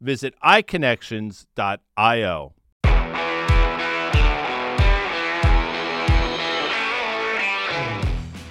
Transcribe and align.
Visit 0.00 0.34
iConnections.io. 0.44 2.54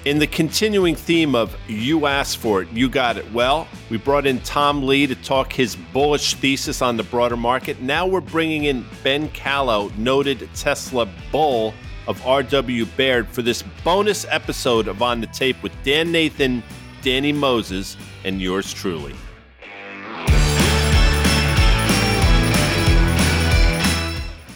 In 0.05 0.19
the 0.19 0.27
continuing 0.27 0.95
theme 0.95 1.33
of 1.33 1.55
you 1.69 2.07
asked 2.07 2.35
for 2.35 2.61
it, 2.61 2.67
you 2.73 2.89
got 2.89 3.15
it. 3.15 3.31
Well, 3.31 3.69
we 3.89 3.95
brought 3.95 4.25
in 4.25 4.41
Tom 4.41 4.85
Lee 4.85 5.07
to 5.07 5.15
talk 5.15 5.53
his 5.53 5.77
bullish 5.77 6.33
thesis 6.33 6.81
on 6.81 6.97
the 6.97 7.03
broader 7.03 7.37
market. 7.37 7.81
Now 7.81 8.05
we're 8.05 8.19
bringing 8.19 8.65
in 8.65 8.85
Ben 9.01 9.29
Kallo, 9.29 9.97
noted 9.97 10.49
Tesla 10.55 11.07
bull 11.31 11.73
of 12.05 12.19
RW 12.19 12.85
Baird, 12.97 13.29
for 13.29 13.43
this 13.43 13.63
bonus 13.85 14.25
episode 14.29 14.89
of 14.89 15.01
On 15.01 15.21
the 15.21 15.27
Tape 15.27 15.63
with 15.63 15.71
Dan 15.85 16.11
Nathan, 16.11 16.61
Danny 17.01 17.31
Moses, 17.31 17.95
and 18.25 18.41
yours 18.41 18.73
truly. 18.73 19.15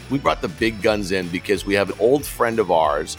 We 0.10 0.20
brought 0.20 0.42
the 0.42 0.48
big 0.48 0.82
guns 0.82 1.12
in 1.12 1.28
because 1.30 1.66
we 1.66 1.74
have 1.74 1.90
an 1.90 1.98
old 2.00 2.26
friend 2.26 2.60
of 2.60 2.72
ours. 2.72 3.18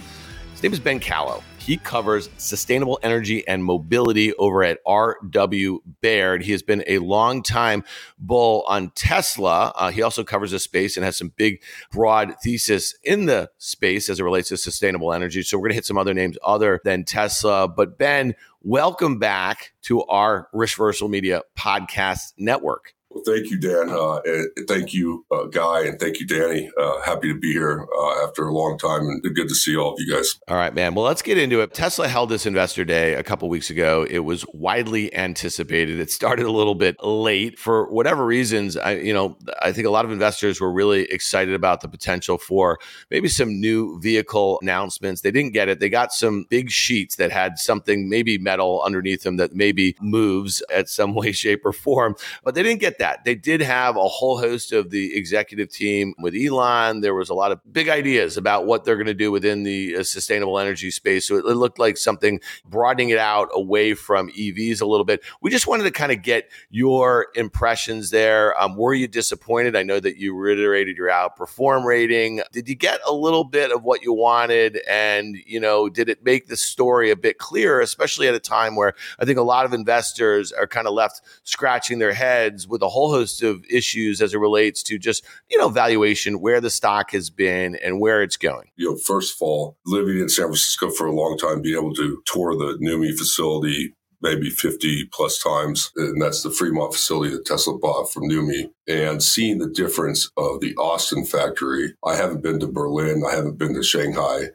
His 0.53 0.62
name 0.62 0.72
is 0.72 0.81
Ben 0.81 1.00
Kallo. 1.00 1.42
He 1.58 1.77
covers 1.77 2.31
sustainable 2.39 2.98
energy 3.03 3.47
and 3.47 3.62
mobility 3.62 4.32
over 4.34 4.65
at 4.65 4.78
RW 4.87 5.81
Baird. 6.00 6.43
He 6.43 6.53
has 6.53 6.62
been 6.62 6.82
a 6.87 6.98
long 6.98 7.43
time 7.43 7.84
bull 8.19 8.65
on 8.66 8.91
Tesla. 8.94 9.75
Uh, 9.77 9.91
he 9.91 10.00
also 10.00 10.25
covers 10.25 10.53
the 10.53 10.59
space 10.59 10.97
and 10.97 11.04
has 11.04 11.19
some 11.19 11.31
big, 11.37 11.62
broad 11.93 12.34
thesis 12.43 12.94
in 13.04 13.27
the 13.27 13.50
space 13.59 14.09
as 14.09 14.19
it 14.19 14.25
relates 14.25 14.48
to 14.48 14.56
sustainable 14.56 15.12
energy. 15.12 15.43
So 15.43 15.59
we're 15.59 15.65
going 15.65 15.72
to 15.72 15.77
hit 15.77 15.84
some 15.84 15.98
other 15.98 16.15
names 16.15 16.38
other 16.43 16.81
than 16.84 17.04
Tesla. 17.04 17.69
But 17.69 17.98
Ben, 17.98 18.34
welcome 18.62 19.19
back 19.19 19.75
to 19.82 20.04
our 20.04 20.48
Risk 20.54 20.81
Media 21.03 21.43
podcast 21.54 22.32
network. 22.38 22.94
Well, 23.10 23.24
thank 23.24 23.50
you, 23.50 23.58
Dan. 23.58 23.88
Uh, 23.88 24.20
and 24.26 24.69
thank 24.69 24.92
you, 24.92 25.24
uh, 25.30 25.44
Guy, 25.44 25.86
and 25.86 25.98
thank 25.98 26.20
you, 26.20 26.26
Danny. 26.26 26.70
Uh, 26.78 27.00
happy 27.00 27.32
to 27.32 27.38
be 27.38 27.52
here 27.52 27.86
uh, 27.98 28.24
after 28.24 28.46
a 28.46 28.52
long 28.52 28.76
time, 28.76 29.00
and 29.00 29.22
good 29.22 29.48
to 29.48 29.54
see 29.54 29.76
all 29.76 29.94
of 29.94 29.98
you 29.98 30.14
guys. 30.14 30.38
All 30.46 30.56
right, 30.56 30.74
man. 30.74 30.94
Well, 30.94 31.06
let's 31.06 31.22
get 31.22 31.38
into 31.38 31.62
it. 31.62 31.72
Tesla 31.72 32.06
held 32.06 32.28
this 32.28 32.44
investor 32.44 32.84
day 32.84 33.14
a 33.14 33.22
couple 33.22 33.48
weeks 33.48 33.70
ago. 33.70 34.06
It 34.10 34.18
was 34.20 34.44
widely 34.52 35.14
anticipated. 35.14 35.98
It 36.00 36.10
started 36.10 36.44
a 36.44 36.52
little 36.52 36.74
bit 36.74 37.02
late 37.02 37.58
for 37.58 37.91
whatever 37.91 38.26
reasons. 38.26 38.76
I, 38.76 38.97
you 38.97 39.14
know, 39.14 39.38
I 39.62 39.72
think 39.72 39.86
a 39.86 39.91
lot 39.91 40.04
of 40.04 40.10
investors 40.10 40.60
were 40.60 40.70
really 40.70 41.04
excited 41.04 41.54
about 41.54 41.80
the 41.80 41.88
potential 41.88 42.36
for 42.36 42.78
maybe 43.10 43.28
some 43.28 43.58
new 43.58 43.98
vehicle 44.00 44.58
announcements. 44.60 45.22
They 45.22 45.30
didn't 45.30 45.54
get 45.54 45.70
it. 45.70 45.80
They 45.80 45.88
got 45.88 46.12
some 46.12 46.44
big 46.50 46.70
sheets 46.70 47.16
that 47.16 47.32
had 47.32 47.58
something, 47.58 48.10
maybe 48.10 48.36
metal 48.36 48.82
underneath 48.84 49.22
them 49.22 49.38
that 49.38 49.54
maybe 49.54 49.97
moves 50.02 50.62
at 50.70 50.91
some 50.91 51.14
way, 51.18 51.32
shape, 51.32 51.64
or 51.64 51.72
form, 51.72 52.14
but 52.44 52.54
they 52.54 52.62
didn't 52.62 52.80
get 52.80 52.97
that. 52.98 53.25
They 53.25 53.34
did 53.34 53.60
have 53.60 53.97
a 53.97 54.06
whole 54.06 54.38
host 54.38 54.72
of 54.72 54.91
the 54.91 55.16
executive 55.16 55.70
team 55.70 56.14
with 56.19 56.34
Elon. 56.34 57.00
There 57.00 57.14
was 57.14 57.31
a 57.31 57.34
lot 57.34 57.53
of 57.53 57.60
big 57.72 57.88
ideas 57.88 58.36
about 58.36 58.66
what 58.66 58.84
they're 58.84 58.97
going 58.97 59.06
to 59.06 59.14
do 59.14 59.32
within 59.32 59.62
the 59.62 59.97
uh, 59.97 60.03
sustainable 60.03 60.59
energy 60.59 60.91
space. 60.91 61.26
So 61.26 61.36
it, 61.36 61.44
it, 61.44 61.54
looked 61.54 61.78
like 61.78 61.97
something 61.97 62.41
broadening 62.64 63.09
it 63.09 63.19
out 63.19 63.48
away 63.53 63.94
from 63.94 64.31
EVs 64.31 64.81
a 64.81 64.86
little 64.86 65.04
bit. 65.04 65.22
We 65.41 65.50
just 65.50 65.66
wanted 65.66 65.84
to 65.84 65.91
kind 65.91 66.12
of 66.12 66.22
get 66.22 66.50
your 66.70 67.28
impressions 67.34 68.10
there. 68.10 68.60
Um, 68.60 68.76
were 68.76 68.94
you 68.94 69.09
disappointed? 69.09 69.75
I 69.75 69.82
know 69.82 69.98
that 70.00 70.19
you 70.19 70.36
reiterated 70.36 70.97
your 70.97 71.09
outperform 71.09 71.84
rating. 71.84 72.42
Did 72.53 72.69
you 72.69 72.75
get 72.75 73.00
a 73.06 73.12
little 73.12 73.44
bit 73.44 73.72
of 73.72 73.82
what 73.82 74.03
you 74.03 74.12
wanted? 74.12 74.80
And, 74.88 75.36
you 75.47 75.59
know, 75.59 75.88
did 75.88 76.09
it 76.09 76.25
make 76.25 76.47
the 76.47 76.56
story 76.56 77.10
a 77.10 77.16
bit 77.16 77.38
clearer, 77.38 77.80
especially 77.80 78.28
at 78.28 78.34
a 78.34 78.41
time 78.41 78.76
where 78.76 78.94
I 79.19 79.25
think 79.25 79.38
a 79.38 79.42
lot 79.42 79.65
of 79.65 79.72
investors 79.72 80.53
are 80.53 80.66
kind 80.66 80.86
of 80.86 80.94
left 80.94 81.22
scratching 81.42 81.98
their 81.98 82.12
heads 82.12 82.69
with 82.69 82.82
a 82.82 82.88
a 82.88 82.91
whole 82.91 83.10
host 83.10 83.43
of 83.43 83.62
issues 83.71 84.22
as 84.22 84.32
it 84.32 84.38
relates 84.38 84.82
to 84.84 84.99
just, 84.99 85.25
you 85.50 85.59
know, 85.59 85.69
valuation, 85.69 86.41
where 86.41 86.60
the 86.60 86.71
stock 86.71 87.10
has 87.10 87.28
been 87.28 87.76
and 87.76 88.00
where 88.00 88.22
it's 88.22 88.38
going. 88.38 88.71
You 88.76 88.91
know, 88.91 88.97
first 88.97 89.34
of 89.34 89.43
all, 89.43 89.76
living 89.84 90.19
in 90.19 90.31
San 90.31 90.47
Francisco 90.47 90.91
for 90.91 91.06
a 91.06 91.15
long 91.15 91.37
time, 91.37 91.60
being 91.60 91.78
able 91.78 91.94
to 91.94 92.22
tour 92.27 92.56
the 92.56 92.78
NUMMI 92.81 93.16
facility 93.16 93.94
maybe 94.21 94.50
50 94.50 95.04
plus 95.12 95.41
times. 95.41 95.93
And 95.94 96.21
that's 96.21 96.43
the 96.43 96.50
Fremont 96.50 96.93
facility 96.93 97.32
that 97.34 97.47
Tesla 97.47 97.78
bought 97.78 98.12
from 98.12 98.25
NUMMI. 98.25 98.71
And 98.88 99.22
seeing 99.22 99.59
the 99.59 99.69
difference 99.69 100.31
of 100.37 100.60
the 100.60 100.75
Austin 100.77 101.25
factory. 101.25 101.94
I 102.04 102.16
haven't 102.16 102.43
been 102.43 102.59
to 102.60 102.66
Berlin. 102.66 103.22
I 103.25 103.37
haven't 103.37 103.59
been 103.59 103.75
to 103.75 103.82
Shanghai. 103.84 104.47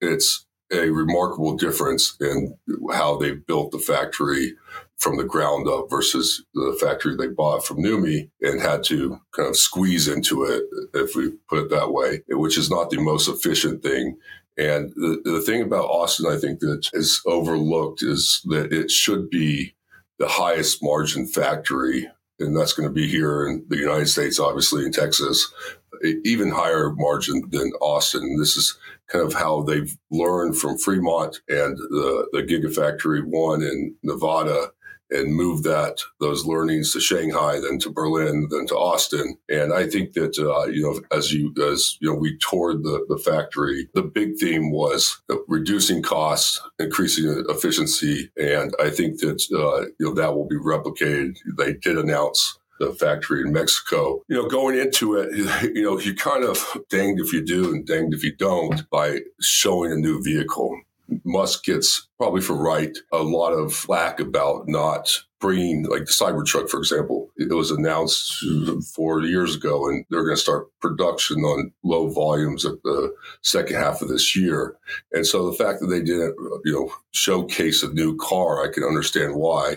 It's 0.00 0.46
a 0.72 0.88
remarkable 0.90 1.56
difference 1.56 2.16
in 2.20 2.56
how 2.92 3.16
they 3.16 3.32
built 3.32 3.72
the 3.72 3.78
factory 3.78 4.54
from 5.00 5.16
the 5.16 5.24
ground 5.24 5.66
up 5.66 5.86
versus 5.88 6.44
the 6.54 6.76
factory 6.78 7.16
they 7.16 7.26
bought 7.26 7.66
from 7.66 7.78
NUMMI 7.78 8.30
and 8.42 8.60
had 8.60 8.84
to 8.84 9.18
kind 9.34 9.48
of 9.48 9.56
squeeze 9.56 10.06
into 10.06 10.44
it, 10.44 10.62
if 10.92 11.16
we 11.16 11.32
put 11.48 11.58
it 11.58 11.70
that 11.70 11.90
way, 11.90 12.20
which 12.28 12.58
is 12.58 12.70
not 12.70 12.90
the 12.90 13.00
most 13.00 13.26
efficient 13.26 13.82
thing. 13.82 14.16
And 14.58 14.90
the, 14.96 15.22
the 15.24 15.40
thing 15.40 15.62
about 15.62 15.86
Austin, 15.86 16.30
I 16.30 16.36
think 16.36 16.60
that 16.60 16.90
is 16.92 17.22
overlooked 17.26 18.02
is 18.02 18.42
that 18.44 18.74
it 18.74 18.90
should 18.90 19.30
be 19.30 19.74
the 20.18 20.28
highest 20.28 20.82
margin 20.82 21.26
factory. 21.26 22.06
And 22.38 22.54
that's 22.54 22.74
going 22.74 22.88
to 22.88 22.92
be 22.92 23.08
here 23.08 23.46
in 23.46 23.64
the 23.68 23.78
United 23.78 24.08
States, 24.08 24.38
obviously 24.38 24.84
in 24.84 24.92
Texas, 24.92 25.50
even 26.24 26.50
higher 26.50 26.90
margin 26.94 27.42
than 27.50 27.72
Austin. 27.80 28.36
This 28.38 28.56
is 28.58 28.78
kind 29.08 29.24
of 29.24 29.32
how 29.32 29.62
they've 29.62 29.96
learned 30.10 30.58
from 30.58 30.76
Fremont 30.76 31.40
and 31.48 31.78
the, 31.78 32.28
the 32.32 32.42
Gigafactory 32.42 33.24
one 33.24 33.62
in 33.62 33.94
Nevada 34.02 34.72
and 35.10 35.34
move 35.34 35.62
that 35.64 36.00
those 36.20 36.44
learnings 36.44 36.92
to 36.92 37.00
Shanghai, 37.00 37.60
then 37.60 37.78
to 37.80 37.90
Berlin, 37.90 38.48
then 38.50 38.66
to 38.68 38.76
Austin. 38.76 39.36
And 39.48 39.72
I 39.72 39.86
think 39.86 40.12
that 40.14 40.38
uh, 40.38 40.66
you 40.70 40.82
know, 40.82 41.00
as 41.16 41.32
you 41.32 41.54
as 41.62 41.96
you 42.00 42.10
know, 42.10 42.18
we 42.18 42.38
toured 42.38 42.82
the 42.82 43.04
the 43.08 43.18
factory. 43.18 43.88
The 43.94 44.02
big 44.02 44.36
theme 44.38 44.70
was 44.70 45.20
reducing 45.48 46.02
costs, 46.02 46.60
increasing 46.78 47.44
efficiency, 47.48 48.30
and 48.36 48.74
I 48.80 48.90
think 48.90 49.20
that 49.20 49.42
uh, 49.52 49.86
you 49.98 50.06
know 50.06 50.14
that 50.14 50.34
will 50.34 50.48
be 50.48 50.56
replicated. 50.56 51.36
They 51.56 51.74
did 51.74 51.98
announce 51.98 52.58
the 52.80 52.92
factory 52.94 53.42
in 53.42 53.52
Mexico. 53.52 54.22
You 54.28 54.36
know, 54.36 54.48
going 54.48 54.76
into 54.76 55.14
it, 55.14 55.36
you 55.74 55.82
know, 55.82 56.00
you 56.00 56.14
kind 56.14 56.42
of 56.42 56.66
danged 56.88 57.22
if 57.22 57.32
you 57.32 57.44
do 57.44 57.72
and 57.72 57.86
danged 57.86 58.14
if 58.14 58.24
you 58.24 58.34
don't 58.34 58.88
by 58.90 59.20
showing 59.40 59.92
a 59.92 59.96
new 59.96 60.20
vehicle. 60.22 60.80
Musk 61.24 61.64
gets 61.64 62.08
probably 62.18 62.40
for 62.40 62.54
right 62.54 62.96
a 63.12 63.22
lot 63.22 63.52
of 63.52 63.72
flack 63.72 64.20
about 64.20 64.68
not 64.68 65.10
bringing 65.40 65.84
like 65.84 66.04
the 66.04 66.12
Cybertruck, 66.12 66.68
for 66.68 66.78
example. 66.78 67.30
It 67.36 67.52
was 67.52 67.70
announced 67.70 68.44
four 68.94 69.22
years 69.22 69.56
ago, 69.56 69.88
and 69.88 70.04
they're 70.10 70.24
going 70.24 70.36
to 70.36 70.40
start 70.40 70.68
production 70.80 71.38
on 71.38 71.72
low 71.82 72.08
volumes 72.08 72.64
at 72.64 72.82
the 72.84 73.14
second 73.42 73.76
half 73.76 74.02
of 74.02 74.08
this 74.08 74.36
year. 74.36 74.76
And 75.12 75.26
so 75.26 75.50
the 75.50 75.56
fact 75.56 75.80
that 75.80 75.86
they 75.86 76.02
didn't, 76.02 76.34
you 76.64 76.72
know, 76.72 76.92
showcase 77.12 77.82
a 77.82 77.92
new 77.92 78.16
car, 78.16 78.62
I 78.62 78.72
can 78.72 78.84
understand 78.84 79.34
why, 79.34 79.76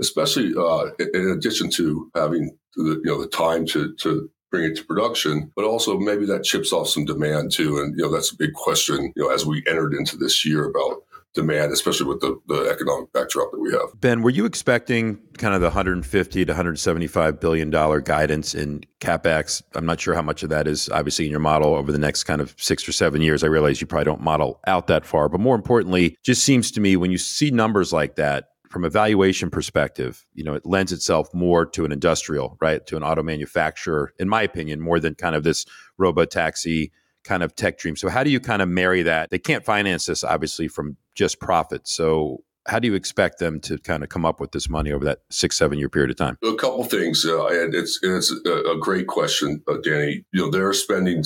especially 0.00 0.52
uh, 0.58 0.90
in 1.14 1.30
addition 1.30 1.70
to 1.70 2.10
having 2.14 2.56
the, 2.76 3.00
you 3.04 3.10
know 3.10 3.20
the 3.20 3.28
time 3.28 3.66
to 3.66 3.94
to 3.94 4.30
bring 4.54 4.70
it 4.70 4.76
to 4.76 4.84
production, 4.84 5.50
but 5.56 5.64
also 5.64 5.98
maybe 5.98 6.24
that 6.26 6.44
chips 6.44 6.72
off 6.72 6.88
some 6.88 7.04
demand 7.04 7.50
too. 7.50 7.78
And 7.78 7.98
you 7.98 8.04
know 8.04 8.12
that's 8.12 8.32
a 8.32 8.36
big 8.36 8.52
question. 8.52 9.12
You 9.16 9.24
know, 9.24 9.34
as 9.34 9.44
we 9.44 9.64
entered 9.66 9.94
into 9.94 10.16
this 10.16 10.44
year 10.44 10.64
about 10.64 11.02
demand, 11.34 11.72
especially 11.72 12.06
with 12.06 12.20
the, 12.20 12.40
the 12.46 12.70
economic 12.70 13.12
backdrop 13.12 13.50
that 13.50 13.58
we 13.58 13.72
have. 13.72 14.00
Ben, 14.00 14.22
were 14.22 14.30
you 14.30 14.44
expecting 14.44 15.18
kind 15.36 15.52
of 15.52 15.60
the 15.60 15.66
150 15.66 16.44
to 16.44 16.52
175 16.52 17.40
billion 17.40 17.70
dollar 17.70 18.00
guidance 18.00 18.54
in 18.54 18.84
capex? 19.00 19.60
I'm 19.74 19.84
not 19.84 20.00
sure 20.00 20.14
how 20.14 20.22
much 20.22 20.44
of 20.44 20.50
that 20.50 20.68
is 20.68 20.88
obviously 20.90 21.24
in 21.24 21.32
your 21.32 21.40
model 21.40 21.74
over 21.74 21.90
the 21.90 21.98
next 21.98 22.22
kind 22.22 22.40
of 22.40 22.54
six 22.56 22.88
or 22.88 22.92
seven 22.92 23.20
years. 23.20 23.42
I 23.42 23.48
realize 23.48 23.80
you 23.80 23.88
probably 23.88 24.04
don't 24.04 24.20
model 24.20 24.60
out 24.68 24.86
that 24.86 25.04
far, 25.04 25.28
but 25.28 25.40
more 25.40 25.56
importantly, 25.56 26.16
just 26.22 26.44
seems 26.44 26.70
to 26.70 26.80
me 26.80 26.96
when 26.96 27.10
you 27.10 27.18
see 27.18 27.50
numbers 27.50 27.92
like 27.92 28.14
that. 28.14 28.50
From 28.74 28.84
a 28.84 28.90
valuation 28.90 29.50
perspective, 29.50 30.26
you 30.34 30.42
know, 30.42 30.54
it 30.54 30.66
lends 30.66 30.90
itself 30.90 31.32
more 31.32 31.64
to 31.64 31.84
an 31.84 31.92
industrial, 31.92 32.58
right, 32.60 32.84
to 32.88 32.96
an 32.96 33.04
auto 33.04 33.22
manufacturer, 33.22 34.12
in 34.18 34.28
my 34.28 34.42
opinion, 34.42 34.80
more 34.80 34.98
than 34.98 35.14
kind 35.14 35.36
of 35.36 35.44
this 35.44 35.64
robo 35.96 36.24
taxi 36.24 36.90
kind 37.22 37.44
of 37.44 37.54
tech 37.54 37.78
dream. 37.78 37.94
So 37.94 38.08
how 38.08 38.24
do 38.24 38.30
you 38.30 38.40
kind 38.40 38.62
of 38.62 38.68
marry 38.68 39.04
that? 39.04 39.30
They 39.30 39.38
can't 39.38 39.64
finance 39.64 40.06
this 40.06 40.24
obviously 40.24 40.66
from 40.66 40.96
just 41.14 41.38
profit. 41.38 41.86
So 41.86 42.42
how 42.66 42.80
do 42.80 42.88
you 42.88 42.94
expect 42.94 43.38
them 43.38 43.60
to 43.60 43.78
kind 43.78 44.02
of 44.02 44.08
come 44.08 44.24
up 44.24 44.40
with 44.40 44.50
this 44.50 44.68
money 44.68 44.90
over 44.92 45.04
that 45.04 45.20
six 45.30 45.56
seven 45.56 45.78
year 45.78 45.88
period 45.88 46.10
of 46.10 46.16
time 46.16 46.38
a 46.42 46.54
couple 46.54 46.82
things 46.82 47.24
uh, 47.26 47.46
and 47.46 47.74
it's 47.74 48.00
it's 48.02 48.32
a, 48.46 48.72
a 48.72 48.78
great 48.78 49.06
question 49.06 49.62
uh, 49.68 49.76
danny 49.84 50.24
you 50.32 50.40
know 50.40 50.50
they're 50.50 50.72
spending 50.72 51.22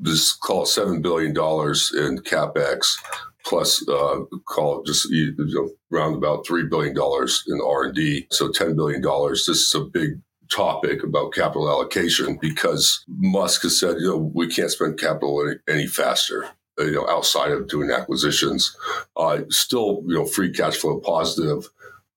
this 0.00 0.32
call 0.32 0.62
it 0.62 0.66
seven 0.66 1.02
billion 1.02 1.34
dollars 1.34 1.92
in 1.94 2.18
capex 2.18 2.96
plus 3.44 3.86
uh, 3.88 4.20
call 4.46 4.80
it 4.80 4.86
just 4.86 5.08
you 5.10 5.34
know, 5.38 5.70
around 5.92 6.14
about 6.14 6.46
three 6.46 6.64
billion 6.64 6.94
dollars 6.94 7.44
in 7.48 7.60
r&d 7.60 8.26
so 8.30 8.48
$10 8.48 8.76
billion 8.76 9.02
this 9.32 9.48
is 9.48 9.74
a 9.74 9.80
big 9.80 10.20
topic 10.50 11.02
about 11.02 11.32
capital 11.32 11.68
allocation 11.68 12.38
because 12.40 13.04
musk 13.08 13.62
has 13.62 13.78
said 13.78 13.96
you 13.98 14.08
know 14.08 14.30
we 14.34 14.48
can't 14.48 14.70
spend 14.70 14.98
capital 14.98 15.46
any, 15.46 15.56
any 15.68 15.86
faster 15.86 16.48
you 16.78 16.92
know, 16.92 17.08
outside 17.08 17.50
of 17.50 17.68
doing 17.68 17.90
acquisitions. 17.90 18.76
Uh, 19.16 19.40
still, 19.48 20.02
you 20.06 20.14
know, 20.14 20.24
free 20.24 20.52
cash 20.52 20.76
flow 20.76 21.00
positive 21.00 21.68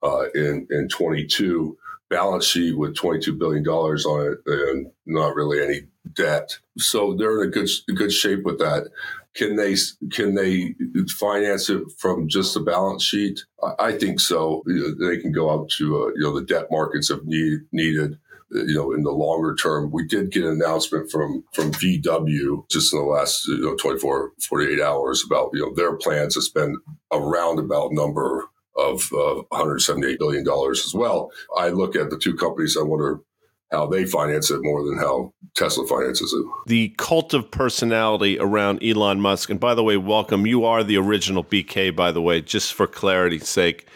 uh, 0.04 0.26
in 0.34 0.68
in 0.70 0.88
22. 0.88 1.78
Balance 2.10 2.44
sheet 2.44 2.78
with 2.78 2.94
22 2.96 3.34
billion 3.36 3.64
dollars 3.64 4.06
on 4.06 4.34
it, 4.34 4.40
and 4.46 4.92
not 5.06 5.34
really 5.34 5.64
any 5.64 5.84
debt. 6.14 6.58
So 6.78 7.16
they're 7.16 7.42
in 7.42 7.48
a 7.48 7.52
good 7.52 7.70
good 7.96 8.12
shape 8.12 8.44
with 8.44 8.60
that. 8.60 8.90
Can 9.36 9.56
they 9.56 9.76
can 10.12 10.36
they 10.36 10.76
finance 11.18 11.70
it 11.70 11.84
from 11.98 12.28
just 12.28 12.54
the 12.54 12.60
balance 12.60 13.04
sheet? 13.04 13.40
I, 13.80 13.94
think 13.94 14.20
so. 14.20 14.62
They 14.66 15.18
can 15.20 15.32
go 15.32 15.50
out 15.50 15.70
to 15.78 16.04
uh, 16.04 16.08
you 16.16 16.24
know 16.24 16.38
the 16.38 16.46
debt 16.46 16.68
markets 16.70 17.10
if 17.10 17.24
need, 17.24 17.62
needed 17.72 18.18
you 18.52 18.76
know, 18.76 18.92
in 18.92 19.04
the 19.04 19.12
longer 19.12 19.56
term, 19.56 19.92
we 19.92 20.06
did 20.06 20.32
get 20.32 20.44
an 20.44 20.52
announcement 20.52 21.10
from 21.10 21.44
from 21.54 21.72
VW 21.72 22.70
just 22.70 22.94
in 22.94 23.00
the 23.00 23.06
last 23.06 23.48
you 23.48 23.60
know 23.60 23.76
24, 23.76 24.32
48 24.48 24.82
hours 24.82 25.24
about 25.26 25.52
you 25.54 25.62
know 25.62 25.74
their 25.76 25.96
plans 25.96 26.34
to 26.34 26.42
spend 26.42 26.78
a 27.12 27.20
roundabout 27.20 27.92
number 27.92 28.46
of 28.76 29.12
uh, 29.14 29.44
178 29.50 30.20
billion 30.20 30.44
dollars 30.44 30.86
as 30.86 30.94
well. 30.94 31.32
I 31.58 31.70
look 31.70 31.96
at 31.96 32.10
the 32.10 32.18
two 32.18 32.36
companies. 32.36 32.78
I 32.78 32.84
wonder 32.84 33.22
how 33.72 33.88
they 33.88 34.06
finance 34.06 34.52
it 34.52 34.60
more 34.62 34.84
than 34.86 34.98
how 34.98 35.34
Tesla 35.56 35.88
finances 35.88 36.34
it. 36.34 36.46
The 36.68 36.90
cult 36.98 37.34
of 37.34 37.50
personality 37.50 38.38
around 38.40 38.84
Elon 38.84 39.22
Musk, 39.22 39.50
and 39.50 39.60
by 39.60 39.74
the 39.76 39.84
way, 39.84 39.98
welcome. 39.98 40.46
You 40.46 40.66
are 40.66 40.84
the 40.84 40.98
original 40.98 41.44
BK, 41.44 41.96
by 41.96 42.12
the 42.12 42.22
way, 42.22 42.42
just 42.42 42.74
for 42.74 42.88
clarity's 42.88 43.48
sake. 43.48 43.88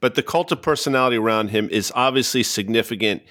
But 0.00 0.14
the 0.14 0.22
cult 0.22 0.52
of 0.52 0.62
personality 0.62 1.16
around 1.16 1.48
him 1.48 1.68
is 1.70 1.92
obviously 1.94 2.42
significant 2.42 3.22